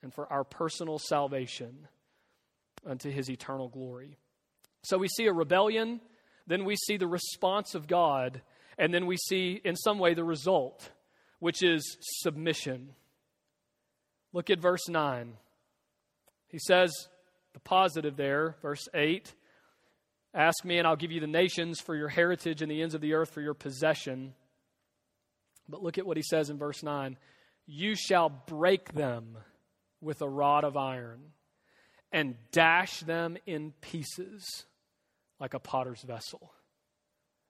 and 0.03 0.14
for 0.14 0.33
our 0.33 0.45
personal 0.45 0.99
salvation 0.99 1.88
unto 2.87 3.11
his 3.11 3.31
eternal 3.31 3.68
glory. 3.68 4.18
So 4.83 4.99
we 4.99 5.09
see 5.09 5.27
a 5.27 5.33
rebellion, 5.33 6.01
then 6.47 6.64
we 6.64 6.77
see 6.77 6.97
the 6.97 7.07
response 7.07 7.75
of 7.75 7.87
God, 7.87 8.42
and 8.79 8.92
then 8.92 9.07
we 9.07 9.16
see, 9.16 9.61
in 9.64 9.77
some 9.77 9.99
way, 9.99 10.14
the 10.14 10.25
result, 10.25 10.90
which 11.38 11.62
is 11.62 11.97
submission. 12.01 12.90
Look 14.33 14.51
at 14.51 14.59
verse 14.59 14.88
9. 14.88 15.35
He 16.49 16.59
says, 16.59 16.92
the 17.53 17.61
positive 17.61 18.16
there, 18.16 18.57
verse 18.62 18.88
8 18.95 19.33
Ask 20.35 20.64
me, 20.64 20.79
and 20.79 20.87
I'll 20.87 20.97
give 20.97 21.12
you 21.12 21.21
the 21.21 21.27
nations 21.27 21.79
for 21.79 21.95
your 21.95 22.09
heritage 22.09 22.62
and 22.62 22.71
the 22.71 22.81
ends 22.81 22.95
of 22.95 23.03
the 23.03 23.12
earth 23.12 23.31
for 23.31 23.42
your 23.42 23.53
possession. 23.53 24.33
But 25.68 25.83
look 25.83 25.99
at 25.99 26.07
what 26.07 26.16
he 26.16 26.23
says 26.23 26.49
in 26.49 26.57
verse 26.57 26.83
9 26.83 27.18
You 27.66 27.95
shall 27.95 28.31
break 28.31 28.95
them 28.95 29.37
with 30.01 30.23
a 30.23 30.29
rod 30.29 30.64
of 30.64 30.77
iron 30.77 31.21
and 32.12 32.37
dash 32.53 33.01
them 33.01 33.37
in 33.46 33.72
pieces 33.81 34.66
like 35.40 35.55
a 35.55 35.59
potter's 35.59 36.03
vessel. 36.03 36.53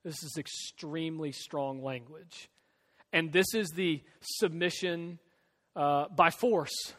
This 0.04 0.22
is 0.22 0.36
extremely 0.38 1.32
strong 1.32 1.82
language. 1.82 2.48
And 3.12 3.32
this 3.32 3.54
is 3.54 3.70
the 3.70 4.02
submission 4.20 5.18
uh, 5.76 6.06
by 6.08 6.30
force. 6.30 6.94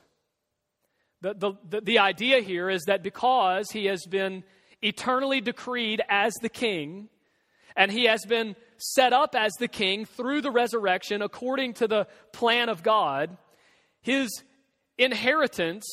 The, 1.21 1.33
the, 1.33 1.53
the, 1.69 1.81
the 1.81 1.99
idea 1.99 2.41
here 2.41 2.69
is 2.69 2.83
that 2.83 3.01
because 3.01 3.71
he 3.71 3.85
has 3.85 4.05
been 4.05 4.43
eternally 4.81 5.41
decreed 5.41 6.01
as 6.09 6.33
the 6.41 6.49
king, 6.49 7.07
and 7.75 7.91
he 7.91 8.05
has 8.05 8.25
been 8.25 8.55
set 8.77 9.13
up 9.13 9.35
as 9.35 9.53
the 9.53 9.67
king 9.67 10.05
through 10.05 10.41
the 10.41 10.51
resurrection 10.51 11.21
according 11.21 11.73
to 11.75 11.87
the 11.87 12.07
plan 12.31 12.69
of 12.69 12.83
God, 12.83 13.37
his 14.01 14.43
inheritance 14.97 15.85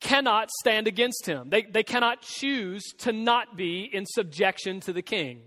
cannot 0.00 0.50
stand 0.60 0.86
against 0.86 1.26
him. 1.26 1.50
They, 1.50 1.62
they 1.62 1.82
cannot 1.82 2.22
choose 2.22 2.82
to 2.98 3.12
not 3.12 3.56
be 3.56 3.88
in 3.90 4.04
subjection 4.06 4.80
to 4.80 4.92
the 4.92 5.02
king. 5.02 5.40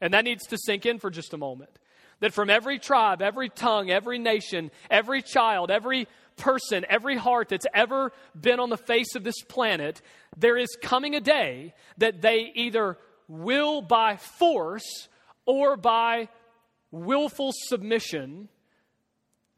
And 0.00 0.12
that 0.14 0.24
needs 0.24 0.46
to 0.48 0.58
sink 0.58 0.86
in 0.86 0.98
for 0.98 1.10
just 1.10 1.32
a 1.32 1.38
moment. 1.38 1.78
That 2.20 2.32
from 2.32 2.50
every 2.50 2.78
tribe, 2.78 3.22
every 3.22 3.48
tongue, 3.48 3.90
every 3.90 4.18
nation, 4.18 4.70
every 4.90 5.22
child, 5.22 5.70
every 5.70 6.08
person, 6.36 6.84
every 6.88 7.16
heart 7.16 7.48
that's 7.48 7.66
ever 7.72 8.12
been 8.38 8.60
on 8.60 8.70
the 8.70 8.76
face 8.76 9.14
of 9.14 9.24
this 9.24 9.40
planet, 9.48 10.02
there 10.36 10.56
is 10.56 10.76
coming 10.82 11.14
a 11.14 11.20
day 11.20 11.74
that 11.98 12.20
they 12.22 12.50
either 12.54 12.98
will 13.28 13.82
by 13.82 14.16
force 14.16 15.08
or 15.46 15.76
by 15.76 16.28
willful 16.90 17.52
submission 17.52 18.48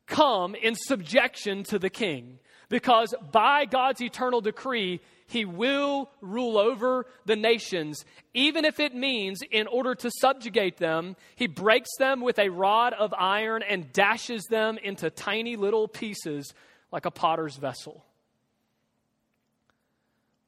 come 0.07 0.55
in 0.55 0.75
subjection 0.75 1.65
to 1.65 1.79
the 1.79 1.91
king 1.91 2.39
because 2.69 3.15
by 3.33 3.65
God's 3.65 4.01
eternal 4.01 4.41
decree, 4.41 5.01
he 5.27 5.45
will 5.45 6.11
rule 6.21 6.57
over 6.57 7.07
the 7.25 7.37
nations, 7.37 8.05
even 8.33 8.65
if 8.65 8.79
it 8.79 8.95
means, 8.95 9.41
in 9.51 9.67
order 9.67 9.95
to 9.95 10.11
subjugate 10.21 10.77
them, 10.77 11.17
he 11.35 11.47
breaks 11.47 11.91
them 11.99 12.21
with 12.21 12.39
a 12.39 12.49
rod 12.49 12.93
of 12.93 13.13
iron 13.15 13.63
and 13.63 13.93
dashes 13.93 14.45
them 14.45 14.79
into 14.79 15.11
tiny 15.11 15.57
little 15.57 15.89
pieces 15.89 16.55
like 16.93 17.07
a 17.07 17.11
potter's 17.11 17.57
vessel. 17.57 18.05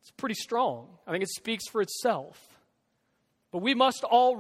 It's 0.03 0.13
pretty 0.13 0.37
strong. 0.37 0.89
I 1.07 1.11
think 1.11 1.25
it 1.25 1.31
speaks 1.31 1.67
for 1.69 1.83
itself. 1.83 2.49
But 3.51 3.63
we 3.63 3.75
must 3.75 4.05
all 4.05 4.37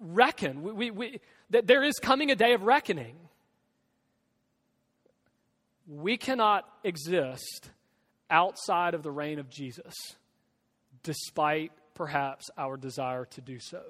reckon 0.00 0.62
we, 0.62 0.72
we, 0.72 0.90
we, 0.90 1.20
that 1.50 1.66
there 1.66 1.82
is 1.82 1.98
coming 1.98 2.30
a 2.30 2.36
day 2.36 2.52
of 2.52 2.62
reckoning 2.62 3.16
we 5.90 6.16
cannot 6.16 6.68
exist 6.84 7.70
outside 8.30 8.94
of 8.94 9.02
the 9.02 9.10
reign 9.10 9.40
of 9.40 9.50
Jesus, 9.50 9.94
despite 11.02 11.72
perhaps 11.94 12.48
our 12.56 12.76
desire 12.76 13.24
to 13.24 13.40
do 13.40 13.58
so. 13.58 13.82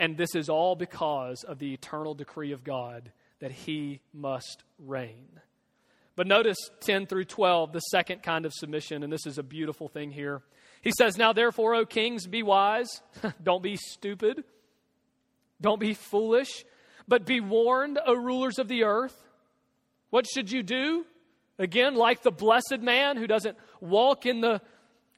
And 0.00 0.16
this 0.16 0.34
is 0.34 0.48
all 0.48 0.74
because 0.74 1.44
of 1.44 1.60
the 1.60 1.72
eternal 1.72 2.14
decree 2.14 2.50
of 2.50 2.64
God 2.64 3.12
that 3.38 3.52
he 3.52 4.00
must 4.12 4.64
reign. 4.78 5.28
But 6.16 6.26
notice 6.26 6.58
10 6.80 7.06
through 7.06 7.26
12, 7.26 7.72
the 7.72 7.80
second 7.80 8.22
kind 8.22 8.44
of 8.44 8.52
submission, 8.52 9.04
and 9.04 9.12
this 9.12 9.26
is 9.26 9.38
a 9.38 9.42
beautiful 9.42 9.88
thing 9.88 10.10
here. 10.10 10.42
He 10.82 10.92
says, 10.96 11.16
Now 11.16 11.32
therefore, 11.32 11.76
O 11.76 11.86
kings, 11.86 12.26
be 12.26 12.42
wise, 12.42 13.02
don't 13.42 13.62
be 13.62 13.76
stupid, 13.76 14.42
don't 15.60 15.80
be 15.80 15.94
foolish, 15.94 16.64
but 17.06 17.24
be 17.24 17.40
warned, 17.40 18.00
O 18.04 18.14
rulers 18.14 18.58
of 18.58 18.66
the 18.66 18.82
earth. 18.82 19.16
What 20.14 20.28
should 20.28 20.48
you 20.48 20.62
do? 20.62 21.04
Again, 21.58 21.96
like 21.96 22.22
the 22.22 22.30
blessed 22.30 22.78
man 22.78 23.16
who 23.16 23.26
doesn't 23.26 23.58
walk 23.80 24.26
in 24.26 24.40
the 24.40 24.60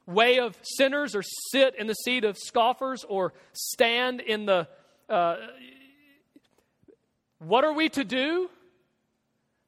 way 0.07 0.39
of 0.39 0.57
sinners 0.63 1.13
or 1.13 1.21
sit 1.51 1.75
in 1.77 1.85
the 1.85 1.93
seat 1.93 2.23
of 2.23 2.35
scoffers 2.35 3.05
or 3.07 3.33
stand 3.53 4.21
in 4.21 4.47
the. 4.47 4.67
Uh, 5.07 5.35
what 7.37 7.63
are 7.63 7.73
we 7.73 7.89
to 7.89 8.03
do? 8.03 8.49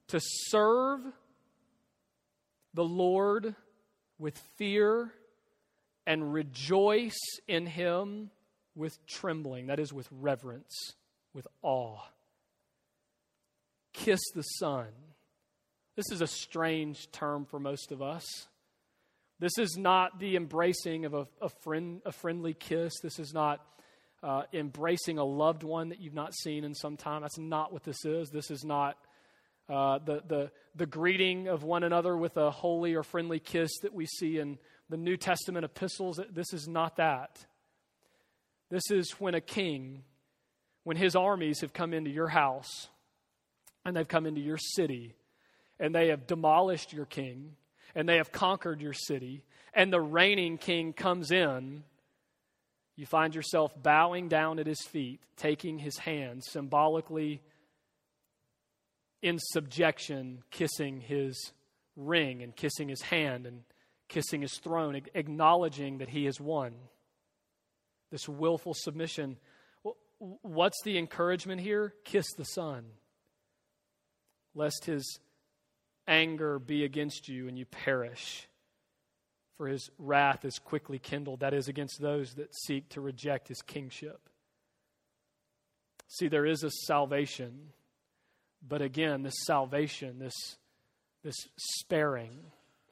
To 0.08 0.20
serve 0.20 1.02
the 2.74 2.84
Lord 2.84 3.54
with 4.18 4.36
fear 4.58 5.14
and 6.08 6.34
rejoice 6.34 7.20
in 7.48 7.68
Him 7.68 8.32
with 8.74 8.98
trembling. 9.06 9.68
That 9.68 9.80
is, 9.80 9.94
with 9.94 10.08
reverence, 10.12 10.96
with 11.36 11.46
awe. 11.62 12.00
Kiss 13.94 14.22
the 14.34 14.42
Son. 14.42 14.88
This 16.00 16.14
is 16.14 16.22
a 16.22 16.28
strange 16.28 17.12
term 17.12 17.44
for 17.44 17.60
most 17.60 17.92
of 17.92 18.02
us. 18.02 18.26
This 19.38 19.58
is 19.58 19.76
not 19.76 20.18
the 20.18 20.38
embracing 20.38 21.04
of 21.04 21.14
a, 21.14 21.28
a, 21.42 21.50
friend, 21.50 22.02
a 22.06 22.14
friendly 22.14 22.54
kiss. 22.54 22.94
This 23.04 23.20
is 23.20 23.34
not 23.34 23.60
uh, 24.24 24.44
embracing 24.54 25.18
a 25.18 25.26
loved 25.26 25.64
one 25.64 25.90
that 25.90 26.00
you've 26.00 26.14
not 26.14 26.34
seen 26.34 26.64
in 26.64 26.74
some 26.74 26.96
time. 26.96 27.24
That's 27.24 27.38
not 27.38 27.74
what 27.74 27.84
this 27.84 28.06
is. 28.06 28.30
This 28.30 28.50
is 28.50 28.64
not 28.64 28.96
uh, 29.68 30.00
the, 30.00 30.24
the, 30.26 30.52
the 30.74 30.86
greeting 30.86 31.50
of 31.50 31.64
one 31.64 31.84
another 31.84 32.16
with 32.16 32.38
a 32.38 32.50
holy 32.50 32.96
or 32.96 33.04
friendly 33.04 33.40
kiss 33.42 33.70
that 33.82 33.94
we 33.94 34.06
see 34.06 34.40
in 34.40 34.58
the 34.90 34.96
New 34.96 35.18
Testament 35.18 35.66
epistles. 35.66 36.18
This 36.32 36.54
is 36.54 36.70
not 36.70 36.96
that. 36.96 37.46
This 38.70 38.90
is 38.90 39.12
when 39.20 39.36
a 39.36 39.42
king, 39.42 40.04
when 40.86 40.96
his 40.96 41.18
armies 41.18 41.60
have 41.60 41.74
come 41.74 41.94
into 41.94 42.10
your 42.10 42.30
house 42.30 42.88
and 43.84 43.98
they've 43.98 44.08
come 44.08 44.26
into 44.26 44.40
your 44.40 44.58
city 44.58 45.18
and 45.80 45.94
they 45.94 46.10
have 46.10 46.28
demolished 46.28 46.94
your 46.94 47.06
king 47.06 47.56
and 47.96 48.08
they 48.08 48.18
have 48.18 48.32
conquered 48.32 48.82
your 48.82 48.94
city, 48.94 49.44
and 49.74 49.92
the 49.92 50.02
reigning 50.02 50.58
king 50.58 50.94
comes 50.94 51.32
in, 51.32 51.84
you 52.96 53.06
find 53.06 53.34
yourself 53.34 53.72
bowing 53.82 54.28
down 54.28 54.60
at 54.60 54.68
his 54.68 54.82
feet, 54.82 55.22
taking 55.38 55.80
his 55.80 55.98
hand, 55.98 56.44
symbolically 56.44 57.42
in 59.22 59.38
subjection, 59.40 60.44
kissing 60.52 61.02
his 61.02 61.52
ring 61.96 62.44
and 62.44 62.56
kissing 62.56 62.90
his 62.90 63.02
hand 63.02 63.46
and 63.46 63.64
kissing 64.08 64.42
his 64.42 64.58
throne, 64.58 65.02
acknowledging 65.14 66.00
that 66.00 66.10
he 66.10 66.26
has 66.26 66.40
won. 66.40 66.74
This 68.12 68.28
willful 68.28 68.74
submission. 68.76 69.38
What's 70.18 70.82
the 70.84 70.98
encouragement 70.98 71.62
here? 71.62 71.94
Kiss 72.04 72.26
the 72.38 72.46
Son, 72.46 72.86
lest 74.56 74.86
his 74.86 75.20
anger 76.10 76.60
be 76.60 76.84
against 76.84 77.30
you 77.30 77.48
and 77.48 77.58
you 77.58 77.66
perish. 77.66 78.48
For 79.56 79.68
his 79.68 79.90
wrath 79.98 80.44
is 80.44 80.58
quickly 80.58 81.00
kindled, 81.00 81.42
that 81.42 81.54
is, 81.54 81.68
against 81.68 82.02
those 82.02 82.34
that 82.36 82.56
seek 82.56 82.90
to 82.90 83.02
reject 83.02 83.48
his 83.48 83.62
kingship. 83.62 84.20
See, 86.08 86.28
there 86.28 86.46
is 86.46 86.64
a 86.64 86.72
salvation, 86.72 87.70
but 88.68 88.82
again, 88.82 89.22
this 89.22 89.46
salvation, 89.46 90.18
this, 90.18 90.34
this 91.24 91.36
sparing 91.58 92.40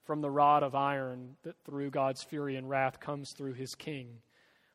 from 0.05 0.22
the 0.22 0.30
rod 0.30 0.61
of 0.61 0.76
iron 0.76 1.36
that 1.43 1.55
through 1.65 1.89
God's 1.89 2.24
fury 2.24 2.55
and 2.55 2.70
wrath 2.70 2.99
comes 2.99 3.32
through 3.36 3.53
his 3.53 3.74
king, 3.74 4.20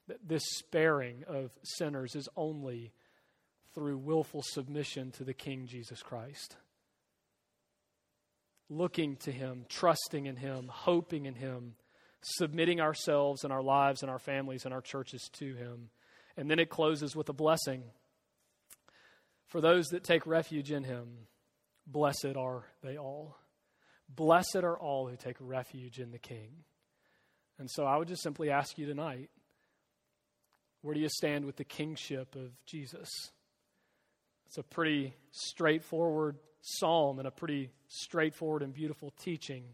that 0.09 0.27
this 0.27 0.43
sparing 0.59 1.25
of 1.29 1.51
sinners 1.63 2.17
is 2.17 2.29
only 2.37 2.93
through 3.75 3.99
willful 3.99 4.43
submission 4.43 5.11
to 5.13 5.25
the 5.25 5.35
King 5.35 5.67
Jesus 5.67 6.03
Christ 6.03 6.57
looking 8.77 9.17
to 9.17 9.33
Him, 9.33 9.67
trusting 9.69 10.27
in 10.27 10.37
Him, 10.37 10.69
hoping 10.69 11.27
in 11.27 11.35
Him, 11.35 11.75
submitting 12.23 12.81
ourselves 12.81 13.45
and 13.45 13.53
our 13.53 13.63
lives 13.63 14.03
and 14.03 14.11
our 14.11 14.19
families 14.19 14.65
and 14.65 14.73
our 14.73 14.81
churches 14.81 15.29
to 15.35 15.55
Him. 15.55 15.91
And 16.37 16.51
then 16.51 16.59
it 16.59 16.71
closes 16.71 17.15
with 17.15 17.29
a 17.29 17.35
blessing. 17.35 17.85
For 19.47 19.61
those 19.61 19.87
that 19.89 20.05
take 20.05 20.27
refuge 20.27 20.73
in 20.73 20.85
Him, 20.85 21.27
blessed 21.87 22.37
are 22.37 22.65
they 22.83 22.97
all. 22.97 23.37
Blessed 24.09 24.57
are 24.63 24.79
all 24.79 25.09
who 25.09 25.17
take 25.17 25.37
refuge 25.41 25.99
in 25.99 26.11
the 26.11 26.19
King. 26.19 26.65
And 27.59 27.71
so 27.71 27.85
I 27.85 27.97
would 27.97 28.09
just 28.09 28.23
simply 28.23 28.51
ask 28.51 28.79
you 28.79 28.87
tonight 28.87 29.31
where 30.83 30.95
do 30.95 31.01
you 31.01 31.09
stand 31.09 31.45
with 31.45 31.57
the 31.57 31.65
kingship 31.65 32.35
of 32.35 32.51
Jesus? 32.67 33.09
It's 34.47 34.59
a 34.59 34.65
pretty 34.65 35.15
straightforward 35.31 36.39
psalm 36.63 37.19
and 37.19 37.29
a 37.29 37.31
pretty 37.31 37.71
straightforward 37.89 38.63
and 38.63 38.73
beautiful 38.73 39.13
teaching. 39.23 39.65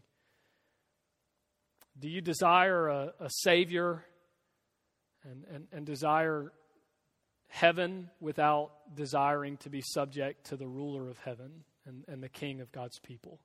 Do 1.97 2.09
you 2.09 2.21
desire 2.21 2.87
a, 2.87 3.13
a 3.19 3.29
Savior 3.29 4.03
and, 5.23 5.45
and, 5.53 5.67
and 5.71 5.85
desire 5.85 6.51
heaven 7.47 8.09
without 8.19 8.71
desiring 8.95 9.57
to 9.57 9.69
be 9.69 9.81
subject 9.81 10.47
to 10.47 10.57
the 10.57 10.67
ruler 10.67 11.09
of 11.09 11.17
heaven 11.19 11.63
and, 11.85 12.03
and 12.07 12.21
the 12.21 12.29
King 12.29 12.61
of 12.61 12.71
God's 12.71 12.99
people? 12.99 13.39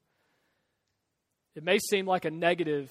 It 1.55 1.63
may 1.63 1.79
seem 1.79 2.07
like 2.07 2.25
a 2.25 2.31
negative 2.31 2.91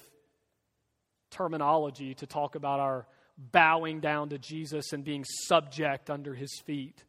terminology 1.30 2.14
to 2.14 2.26
talk 2.26 2.54
about 2.54 2.80
our 2.80 3.06
bowing 3.36 4.00
down 4.00 4.28
to 4.28 4.38
Jesus 4.38 4.92
and 4.92 5.04
being 5.04 5.24
subject 5.46 6.08
under 6.08 6.34
his 6.34 6.60
feet. 6.64 7.04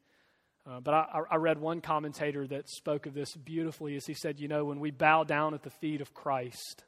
Uh, 0.67 0.79
but 0.79 0.93
I, 0.95 1.21
I, 1.29 1.35
read 1.35 1.59
one 1.59 1.79
commentator 1.79 2.47
that 2.47 2.67
spoke 2.69 3.05
of 3.05 3.13
this 3.13 3.35
beautifully 3.35 3.95
as 3.95 4.05
he 4.07 4.15
said, 4.15 4.39
You 4.39 4.47
know, 4.47 4.65
when 4.65 4.79
we 4.79 4.89
bow 4.89 5.23
down 5.23 5.53
at 5.53 5.61
the 5.61 5.69
feet 5.69 6.01
of 6.01 6.15
Christ 6.15 6.83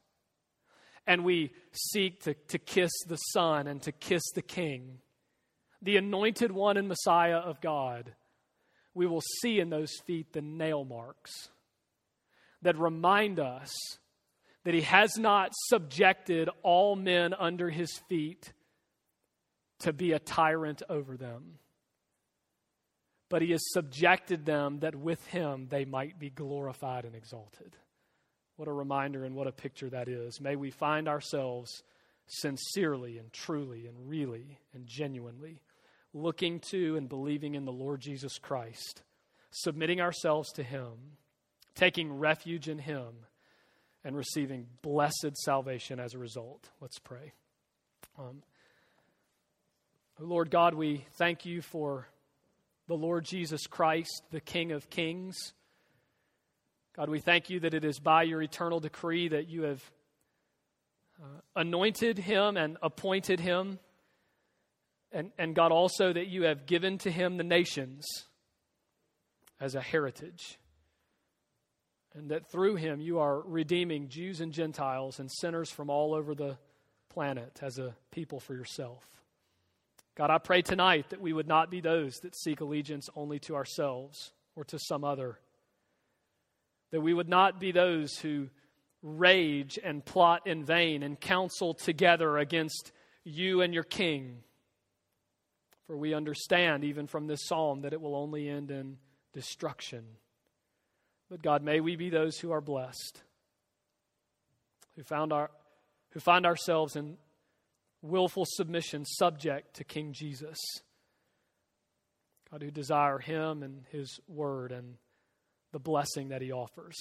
and 1.06 1.24
we 1.24 1.52
seek 1.72 2.24
to, 2.24 2.34
to 2.34 2.58
kiss 2.58 2.92
the 3.08 3.18
Son 3.18 3.68
and 3.68 3.80
to 3.84 3.92
kiss 3.92 4.24
the 4.34 4.42
King, 4.42 4.98
the 5.82 5.98
anointed 5.98 6.52
one 6.52 6.78
and 6.78 6.88
Messiah 6.88 7.38
of 7.38 7.62
God, 7.62 8.16
we 8.96 9.06
will 9.06 9.22
see 9.42 9.60
in 9.60 9.70
those 9.70 9.94
feet 10.08 10.34
the 10.34 10.42
nail 10.42 10.84
marks 10.84 11.50
that 12.64 12.80
remind 12.80 13.40
us 13.40 13.72
that 14.64 14.74
he 14.74 14.82
has 14.82 15.18
not 15.20 15.52
subjected 15.68 16.50
all 16.64 16.96
men 16.96 17.36
under 17.36 17.70
his 17.70 17.92
feet 18.10 18.54
to 19.82 19.94
be 19.94 20.14
a 20.14 20.20
tyrant 20.20 20.82
over 20.90 21.16
them 21.16 21.60
but 23.30 23.42
he 23.42 23.52
has 23.52 23.62
subjected 23.72 24.46
them 24.46 24.80
that 24.80 24.96
with 24.96 25.26
him 25.28 25.68
they 25.70 25.86
might 25.86 26.20
be 26.20 26.30
glorified 26.30 27.06
and 27.06 27.16
exalted. 27.16 27.76
What 28.56 28.68
a 28.68 28.74
reminder 28.74 29.24
and 29.24 29.36
what 29.36 29.48
a 29.48 29.52
picture 29.52 29.90
that 29.90 30.08
is. 30.08 30.42
May 30.42 30.56
we 30.56 30.72
find 30.72 31.08
ourselves 31.08 31.84
sincerely 32.28 33.18
and 33.18 33.32
truly 33.32 33.88
and 33.88 34.10
really 34.10 34.60
and 34.74 34.86
genuinely 34.86 35.62
looking 36.14 36.60
to 36.72 36.96
and 36.98 37.08
believing 37.08 37.56
in 37.56 37.66
the 37.66 37.72
Lord 37.72 38.02
Jesus 38.02 38.38
Christ, 38.38 39.04
submitting 39.52 40.02
ourselves 40.02 40.52
to 40.54 40.64
him, 40.64 40.94
taking 41.76 42.18
refuge 42.18 42.68
in 42.68 42.80
him, 42.80 43.14
and 44.04 44.16
receiving 44.16 44.68
blessed 44.82 45.36
salvation 45.36 46.00
as 46.00 46.14
a 46.14 46.18
result. 46.18 46.70
Let's 46.82 47.00
pray. 47.00 47.34
Um, 48.18 48.42
Lord 50.20 50.50
God, 50.50 50.74
we 50.74 51.06
thank 51.18 51.46
you 51.46 51.62
for 51.62 52.08
the 52.88 52.96
Lord 52.96 53.26
Jesus 53.26 53.68
Christ, 53.68 54.24
the 54.32 54.40
King 54.40 54.72
of 54.72 54.90
Kings. 54.90 55.54
God, 56.96 57.10
we 57.10 57.20
thank 57.20 57.50
you 57.50 57.60
that 57.60 57.74
it 57.74 57.86
is 57.86 58.00
by 58.00 58.24
your 58.24 58.42
eternal 58.42 58.80
decree 58.80 59.28
that 59.28 59.48
you 59.48 59.64
have 59.64 59.84
uh, 61.22 61.42
anointed 61.56 62.18
him 62.18 62.58
and 62.58 62.78
appointed 62.82 63.40
him. 63.40 63.80
And, 65.12 65.32
and 65.38 65.54
God, 65.54 65.72
also 65.72 66.12
that 66.12 66.28
you 66.28 66.44
have 66.44 66.66
given 66.66 66.98
to 67.00 67.12
him 67.12 67.38
the 67.38 67.44
nations 67.44 68.06
as 69.60 69.76
a 69.76 69.82
heritage. 69.82 70.58
And 72.16 72.32
that 72.32 72.50
through 72.52 72.76
him 72.76 73.00
you 73.00 73.20
are 73.20 73.42
redeeming 73.42 74.10
Jews 74.10 74.42
and 74.42 74.52
Gentiles 74.52 75.20
and 75.20 75.30
sinners 75.32 75.70
from 75.70 75.90
all 75.90 76.16
over 76.16 76.34
the 76.34 76.58
planet 77.10 77.60
as 77.62 77.78
a 77.78 77.96
people 78.12 78.40
for 78.40 78.54
yourself. 78.54 79.06
God, 80.18 80.32
I 80.32 80.40
pray 80.40 80.64
tonight 80.64 81.12
that 81.12 81.22
we 81.22 81.32
would 81.32 81.48
not 81.48 81.70
be 81.70 81.80
those 81.80 82.16
that 82.24 82.36
seek 82.36 82.60
allegiance 82.60 83.08
only 83.16 83.38
to 83.42 83.56
ourselves 83.56 84.32
or 84.56 84.64
to 84.66 84.80
some 84.80 85.04
other. 85.04 85.38
That 86.90 87.02
we 87.02 87.14
would 87.14 87.30
not 87.30 87.60
be 87.60 87.72
those 87.72 88.18
who 88.18 88.50
rage 89.04 89.78
and 89.84 90.04
plot 90.04 90.48
in 90.48 90.66
vain 90.66 91.04
and 91.04 91.20
counsel 91.20 91.76
together 91.76 92.40
against 92.40 92.92
you 93.24 93.62
and 93.62 93.76
your 93.76 93.84
king. 93.84 94.40
For 95.86 95.96
we 95.96 96.16
understand, 96.16 96.84
even 96.84 97.06
from 97.06 97.28
this 97.28 97.46
psalm, 97.46 97.82
that 97.82 97.94
it 97.94 98.02
will 98.02 98.16
only 98.16 98.50
end 98.50 98.72
in 98.72 98.98
destruction. 99.34 100.04
But 101.30 101.44
God, 101.44 101.62
may 101.62 101.80
we 101.80 101.96
be 101.96 102.10
those 102.10 102.40
who 102.40 102.52
are 102.52 102.62
blessed, 102.62 103.22
who, 104.96 105.04
found 105.04 105.32
our, 105.32 105.52
who 106.10 106.20
find 106.20 106.48
ourselves 106.48 106.96
in 106.96 107.18
willful 108.02 108.46
submission 108.48 109.06
subject 109.06 109.76
to 109.76 109.84
King 109.84 110.14
Jesus. 110.14 110.58
God, 112.52 112.62
who 112.62 112.72
desire 112.72 113.20
Him 113.20 113.64
and 113.64 113.84
His 113.92 114.20
Word 114.28 114.72
and 114.72 114.96
the 115.72 115.80
blessing 115.80 116.30
that 116.30 116.42
He 116.42 116.52
offers. 116.52 116.96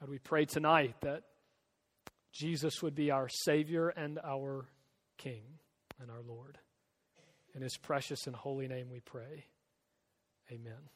God, 0.00 0.08
we 0.08 0.18
pray 0.18 0.44
tonight 0.44 0.96
that 1.02 1.22
Jesus 2.32 2.82
would 2.82 2.94
be 2.94 3.10
our 3.10 3.28
Savior 3.28 3.88
and 3.88 4.18
our 4.24 4.66
King 5.18 5.42
and 6.00 6.10
our 6.10 6.22
Lord. 6.22 6.58
In 7.54 7.62
His 7.62 7.76
precious 7.76 8.26
and 8.26 8.36
holy 8.36 8.68
name 8.68 8.88
we 8.90 9.00
pray. 9.00 9.44
Amen. 10.50 10.95